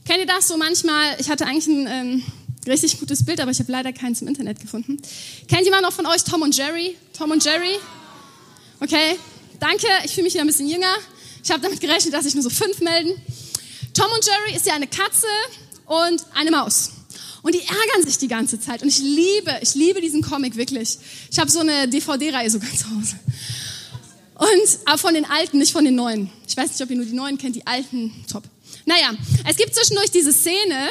Kennt 0.06 0.20
ihr 0.20 0.26
das 0.26 0.48
so 0.48 0.58
manchmal? 0.58 1.20
Ich 1.20 1.30
hatte 1.30 1.46
eigentlich 1.46 1.68
ein 1.68 1.88
ähm, 1.88 2.24
richtig 2.68 3.00
gutes 3.00 3.24
Bild, 3.26 3.40
aber 3.40 3.52
ich 3.52 3.60
habe 3.60 3.72
leider 3.72 3.94
keins 3.94 4.22
im 4.22 4.28
Internet 4.28 4.60
gefunden. 4.60 5.02
Kennt 5.48 5.66
jemand 5.66 5.84
noch 5.84 5.94
von 5.94 6.06
euch 6.06 6.24
Tom 6.24 6.42
und 6.42 6.56
Jerry? 6.56 6.96
Tom 7.18 7.32
und 7.32 7.44
Jerry? 7.44 7.78
Okay, 8.80 9.18
danke. 9.60 9.88
Ich 10.06 10.14
fühle 10.14 10.24
mich 10.24 10.34
wieder 10.34 10.44
ein 10.44 10.48
bisschen 10.48 10.70
jünger. 10.70 10.94
Ich 11.44 11.52
habe 11.52 11.62
damit 11.62 11.80
gerechnet, 11.80 12.14
dass 12.14 12.24
sich 12.24 12.34
nur 12.34 12.44
so 12.44 12.50
fünf 12.50 12.80
melden. 12.80 13.12
Tom 13.94 14.08
und 14.12 14.26
Jerry 14.26 14.56
ist 14.56 14.66
ja 14.66 14.74
eine 14.74 14.88
Katze 14.88 15.28
und 15.86 16.24
eine 16.34 16.52
Maus. 16.52 16.92
Und 17.50 17.56
die 17.56 17.62
ärgern 17.62 18.06
sich 18.06 18.20
die 18.20 18.28
ganze 18.28 18.60
Zeit. 18.60 18.84
Und 18.84 18.90
ich 18.90 19.00
liebe, 19.00 19.58
ich 19.64 19.74
liebe 19.74 20.02
diesen 20.02 20.22
Comic 20.22 20.56
wirklich. 20.56 21.00
Ich 21.32 21.40
habe 21.40 21.50
so 21.50 21.62
eine 21.62 21.88
DVD-Reihe 21.88 22.48
sogar 22.48 22.70
zu 22.70 22.86
Hause. 22.92 23.16
Und 24.36 24.80
aber 24.86 25.00
von 25.00 25.16
den 25.16 25.26
alten, 25.26 25.58
nicht 25.58 25.72
von 25.72 25.84
den 25.84 25.96
neuen. 25.96 26.30
Ich 26.48 26.56
weiß 26.56 26.70
nicht, 26.70 26.82
ob 26.84 26.92
ihr 26.92 26.98
nur 26.98 27.08
die 27.08 27.16
neuen 27.16 27.40
kennt, 27.40 27.56
die 27.56 27.66
alten, 27.66 28.14
top. 28.32 28.44
Naja, 28.86 29.16
es 29.50 29.58
gibt 29.58 29.74
zwischendurch 29.74 30.12
diese 30.12 30.32
Szene, 30.32 30.90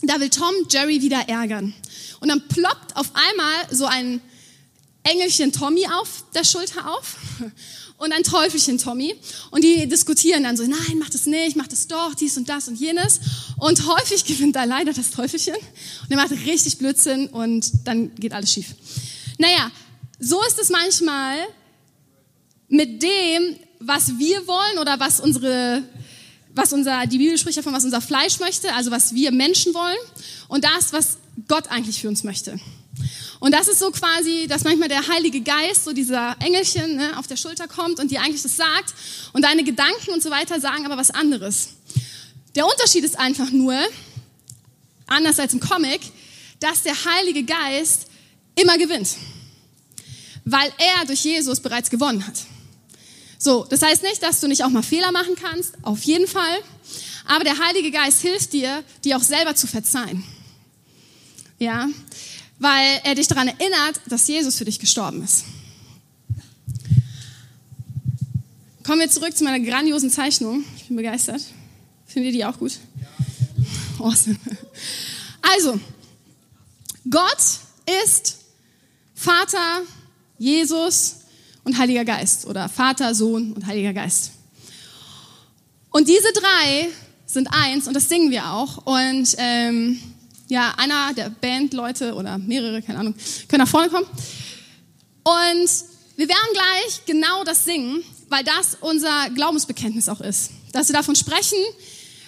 da 0.00 0.18
will 0.18 0.30
Tom 0.30 0.54
Jerry 0.70 1.02
wieder 1.02 1.28
ärgern. 1.28 1.74
Und 2.20 2.30
dann 2.30 2.48
ploppt 2.48 2.96
auf 2.96 3.10
einmal 3.12 3.66
so 3.70 3.84
ein 3.84 4.22
Engelchen 5.06 5.52
Tommy 5.52 5.86
auf 5.86 6.24
der 6.34 6.44
Schulter 6.44 6.92
auf 6.92 7.16
und 7.98 8.12
ein 8.12 8.22
Teufelchen 8.22 8.78
Tommy. 8.78 9.14
Und 9.50 9.62
die 9.62 9.86
diskutieren 9.88 10.42
dann 10.42 10.56
so, 10.56 10.64
nein, 10.64 10.98
mach 10.98 11.10
das 11.10 11.26
nicht, 11.26 11.56
mach 11.56 11.68
das 11.68 11.86
doch, 11.86 12.14
dies 12.14 12.36
und 12.36 12.48
das 12.48 12.68
und 12.68 12.78
jenes. 12.78 13.20
Und 13.58 13.86
häufig 13.86 14.24
gewinnt 14.26 14.56
da 14.56 14.64
leider 14.64 14.92
das 14.92 15.10
Teufelchen. 15.10 15.54
Und 15.54 16.10
er 16.10 16.16
macht 16.16 16.32
richtig 16.32 16.78
Blödsinn 16.78 17.28
und 17.28 17.86
dann 17.86 18.14
geht 18.16 18.32
alles 18.32 18.52
schief. 18.52 18.74
Naja, 19.38 19.70
so 20.18 20.42
ist 20.44 20.58
es 20.58 20.70
manchmal 20.70 21.38
mit 22.68 23.02
dem, 23.02 23.56
was 23.78 24.18
wir 24.18 24.46
wollen 24.46 24.78
oder 24.78 24.98
was 24.98 25.20
unsere, 25.20 25.82
was 26.54 26.72
unser, 26.72 27.06
die 27.06 27.18
Bibel 27.18 27.38
spricht 27.38 27.58
davon, 27.58 27.72
was 27.72 27.84
unser 27.84 28.00
Fleisch 28.00 28.40
möchte, 28.40 28.72
also 28.74 28.90
was 28.90 29.14
wir 29.14 29.30
Menschen 29.30 29.74
wollen 29.74 29.96
und 30.48 30.64
das, 30.64 30.92
was 30.92 31.18
Gott 31.48 31.68
eigentlich 31.68 32.00
für 32.00 32.08
uns 32.08 32.24
möchte. 32.24 32.58
Und 33.38 33.52
das 33.52 33.68
ist 33.68 33.78
so 33.78 33.90
quasi, 33.90 34.46
dass 34.48 34.64
manchmal 34.64 34.88
der 34.88 35.06
Heilige 35.08 35.40
Geist, 35.40 35.84
so 35.84 35.92
dieser 35.92 36.36
Engelchen 36.40 36.96
ne, 36.96 37.18
auf 37.18 37.26
der 37.26 37.36
Schulter 37.36 37.68
kommt 37.68 37.98
und 37.98 38.10
dir 38.10 38.20
eigentlich 38.20 38.42
das 38.42 38.56
sagt 38.56 38.94
und 39.32 39.42
deine 39.42 39.62
Gedanken 39.62 40.12
und 40.12 40.22
so 40.22 40.30
weiter 40.30 40.60
sagen 40.60 40.86
aber 40.86 40.96
was 40.96 41.10
anderes. 41.10 41.70
Der 42.54 42.66
Unterschied 42.66 43.04
ist 43.04 43.18
einfach 43.18 43.50
nur, 43.50 43.78
anders 45.06 45.38
als 45.38 45.52
im 45.52 45.60
Comic, 45.60 46.00
dass 46.60 46.82
der 46.82 46.94
Heilige 47.04 47.44
Geist 47.44 48.06
immer 48.54 48.78
gewinnt, 48.78 49.10
weil 50.44 50.72
er 50.78 51.04
durch 51.06 51.24
Jesus 51.24 51.60
bereits 51.60 51.90
gewonnen 51.90 52.26
hat. 52.26 52.34
So, 53.38 53.64
das 53.68 53.82
heißt 53.82 54.02
nicht, 54.02 54.22
dass 54.22 54.40
du 54.40 54.48
nicht 54.48 54.64
auch 54.64 54.70
mal 54.70 54.82
Fehler 54.82 55.12
machen 55.12 55.34
kannst, 55.40 55.74
auf 55.82 56.02
jeden 56.04 56.26
Fall, 56.26 56.58
aber 57.26 57.44
der 57.44 57.58
Heilige 57.58 57.90
Geist 57.90 58.22
hilft 58.22 58.52
dir, 58.52 58.82
dir 59.04 59.16
auch 59.18 59.22
selber 59.22 59.54
zu 59.54 59.66
verzeihen. 59.66 60.24
Ja, 61.58 61.88
weil 62.58 63.00
er 63.04 63.14
dich 63.14 63.28
daran 63.28 63.48
erinnert, 63.48 64.00
dass 64.08 64.26
Jesus 64.26 64.56
für 64.56 64.64
dich 64.64 64.78
gestorben 64.78 65.22
ist. 65.22 65.44
Kommen 68.82 69.00
wir 69.00 69.10
zurück 69.10 69.36
zu 69.36 69.44
meiner 69.44 69.60
grandiosen 69.60 70.10
Zeichnung. 70.10 70.64
Ich 70.76 70.86
bin 70.86 70.96
begeistert. 70.96 71.42
Findet 72.06 72.32
ihr 72.32 72.38
die 72.38 72.44
auch 72.44 72.58
gut? 72.58 72.78
Awesome. 73.98 74.36
Also, 75.42 75.80
Gott 77.10 77.38
ist 78.04 78.38
Vater, 79.14 79.82
Jesus 80.38 81.16
und 81.64 81.78
Heiliger 81.78 82.04
Geist 82.04 82.46
oder 82.46 82.68
Vater, 82.68 83.14
Sohn 83.14 83.52
und 83.52 83.66
Heiliger 83.66 83.92
Geist. 83.92 84.32
Und 85.90 86.08
diese 86.08 86.32
drei 86.32 86.88
sind 87.26 87.48
eins 87.50 87.88
und 87.88 87.94
das 87.94 88.08
singen 88.08 88.30
wir 88.30 88.52
auch. 88.52 88.86
Und 88.86 89.34
ähm, 89.38 90.00
ja, 90.48 90.74
einer 90.76 91.12
der 91.14 91.30
Bandleute 91.30 92.14
oder 92.14 92.38
mehrere, 92.38 92.82
keine 92.82 92.98
Ahnung, 93.00 93.14
können 93.48 93.62
nach 93.62 93.68
vorne 93.70 93.88
kommen. 93.88 94.06
Und 95.24 95.70
wir 96.16 96.28
werden 96.28 96.52
gleich 96.52 97.04
genau 97.04 97.44
das 97.44 97.64
singen, 97.64 98.02
weil 98.28 98.44
das 98.44 98.78
unser 98.80 99.30
Glaubensbekenntnis 99.30 100.08
auch 100.08 100.20
ist. 100.20 100.50
Dass 100.72 100.88
wir 100.88 100.94
davon 100.94 101.16
sprechen, 101.16 101.58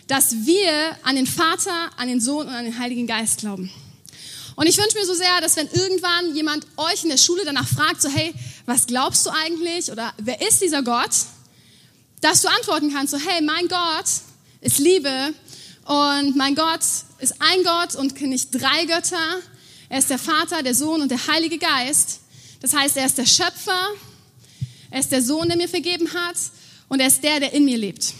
dass 0.09 0.47
wir 0.47 0.97
an 1.03 1.17
den 1.17 1.27
Vater, 1.27 1.91
an 1.97 2.09
den 2.09 2.21
Sohn 2.21 2.47
und 2.47 2.53
an 2.53 2.65
den 2.65 2.79
Heiligen 2.79 3.07
Geist 3.07 3.41
glauben. 3.41 3.71
Und 4.57 4.67
ich 4.67 4.77
wünsche 4.77 4.99
mir 4.99 5.07
so 5.07 5.15
sehr, 5.15 5.41
dass 5.41 5.55
wenn 5.57 5.69
irgendwann 5.69 6.35
jemand 6.35 6.67
euch 6.77 7.05
in 7.05 7.11
der 7.11 7.17
Schule 7.17 7.45
danach 7.45 7.69
fragt, 7.69 8.03
so 8.03 8.09
hey, 8.09 8.35
was 8.67 8.87
glaubst 8.87 9.25
du 9.25 9.31
eigentlich 9.31 9.93
oder 9.93 10.13
wer 10.19 10.41
ist 10.47 10.61
dieser 10.61 10.83
Gott, 10.83 11.11
dass 12.21 12.43
du 12.43 12.49
antworten 12.49 12.93
kannst, 12.93 13.13
so 13.13 13.19
hey, 13.19 13.41
mein 13.41 13.69
Gott 13.69 14.07
ist 14.61 14.79
Liebe 14.79 15.33
und 15.89 16.37
mein 16.37 16.55
Gott 16.55 16.83
ist 17.19 17.35
ein 17.39 17.65
Gott 17.65 17.95
und 17.95 18.21
nicht 18.21 18.51
drei 18.51 18.85
Götter. 18.85 19.41
Er 19.89 19.99
ist 19.99 20.11
der 20.11 20.19
Vater, 20.19 20.63
der 20.63 20.75
Sohn 20.75 21.01
und 21.01 21.11
der 21.11 21.27
Heilige 21.29 21.57
Geist. 21.57 22.21
Das 22.61 22.75
heißt, 22.75 22.99
er 22.99 23.07
ist 23.07 23.17
der 23.17 23.25
Schöpfer, 23.25 23.89
er 24.91 25.01
ist 25.01 25.11
der 25.11 25.23
Sohn, 25.23 25.49
der 25.49 25.57
mir 25.57 25.67
vergeben 25.69 26.13
hat 26.13 26.37
und 26.89 27.01
er 27.01 27.07
ist 27.07 27.25
der, 27.25 27.41
der 27.41 27.55
in 27.55 27.65
mir 27.65 27.79
lebt. 27.79 28.13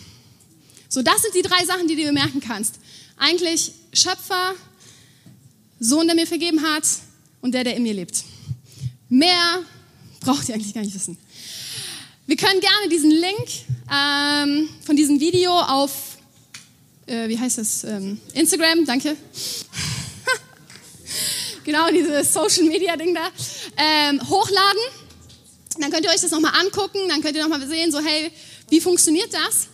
So, 0.89 1.03
das 1.03 1.21
sind 1.21 1.35
die 1.35 1.43
drei 1.43 1.63
Sachen, 1.67 1.87
die 1.87 1.95
du 1.95 2.05
bemerken 2.05 2.41
kannst. 2.41 2.77
Eigentlich 3.19 3.73
Schöpfer, 3.93 4.55
Sohn, 5.79 6.07
der 6.07 6.17
mir 6.17 6.27
vergeben 6.27 6.63
hat 6.63 6.85
und 7.43 7.53
der, 7.53 7.65
der 7.65 7.77
in 7.77 7.83
mir 7.83 7.93
lebt. 7.93 8.25
Mehr 9.11 9.63
braucht 10.21 10.49
ihr 10.49 10.55
eigentlich 10.55 10.73
gar 10.73 10.81
nicht 10.81 10.95
wissen. 10.95 11.19
Wir 12.25 12.37
können 12.37 12.61
gerne 12.61 12.89
diesen 12.91 13.11
Link 13.11 13.49
ähm, 13.93 14.71
von 14.87 14.97
diesem 14.97 15.21
Video 15.21 15.53
auf 15.53 16.08
äh, 17.09 17.29
wie 17.29 17.39
heißt 17.39 17.59
das? 17.59 17.85
Ähm, 17.85 18.21
Instagram, 18.35 18.85
danke. 18.85 19.17
genau, 21.65 21.91
dieses 21.91 22.33
Social 22.33 22.65
Media 22.65 22.97
Ding 22.97 23.15
da, 23.15 23.29
ähm, 23.77 24.21
hochladen. 24.29 24.83
Dann 25.81 25.91
könnt 25.91 26.05
ihr 26.05 26.11
euch 26.11 26.21
das 26.21 26.31
nochmal 26.31 26.53
angucken, 26.61 26.99
dann 27.09 27.23
könnt 27.23 27.37
ihr 27.37 27.43
nochmal 27.43 27.67
sehen, 27.67 27.93
so 27.93 28.01
hey, 28.01 28.31
wie 28.69 28.81
funktioniert 28.81 29.33
das? 29.33 29.69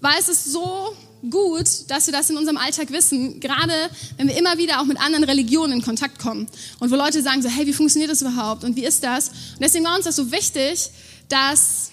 Weil 0.00 0.20
es 0.20 0.28
ist 0.28 0.52
so 0.52 0.94
gut, 1.30 1.66
dass 1.88 2.06
wir 2.06 2.12
das 2.12 2.30
in 2.30 2.36
unserem 2.36 2.56
Alltag 2.56 2.92
wissen, 2.92 3.40
gerade 3.40 3.72
wenn 4.16 4.28
wir 4.28 4.36
immer 4.36 4.58
wieder 4.58 4.80
auch 4.80 4.84
mit 4.84 5.00
anderen 5.00 5.24
Religionen 5.24 5.74
in 5.74 5.82
Kontakt 5.82 6.18
kommen 6.18 6.46
und 6.80 6.90
wo 6.90 6.96
Leute 6.96 7.22
sagen 7.22 7.42
so, 7.42 7.48
hey, 7.48 7.66
wie 7.66 7.72
funktioniert 7.72 8.10
das 8.10 8.20
überhaupt 8.20 8.64
und 8.64 8.76
wie 8.76 8.84
ist 8.84 9.02
das? 9.02 9.28
Und 9.28 9.60
deswegen 9.60 9.84
war 9.84 9.96
uns 9.96 10.04
das 10.04 10.16
so 10.16 10.30
wichtig, 10.30 10.90
dass 11.28 11.90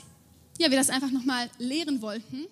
ja, 0.57 0.69
wir 0.69 0.77
das 0.77 0.89
einfach 0.89 1.09
nochmal 1.09 1.49
lehren 1.57 2.01
wollten. 2.01 2.45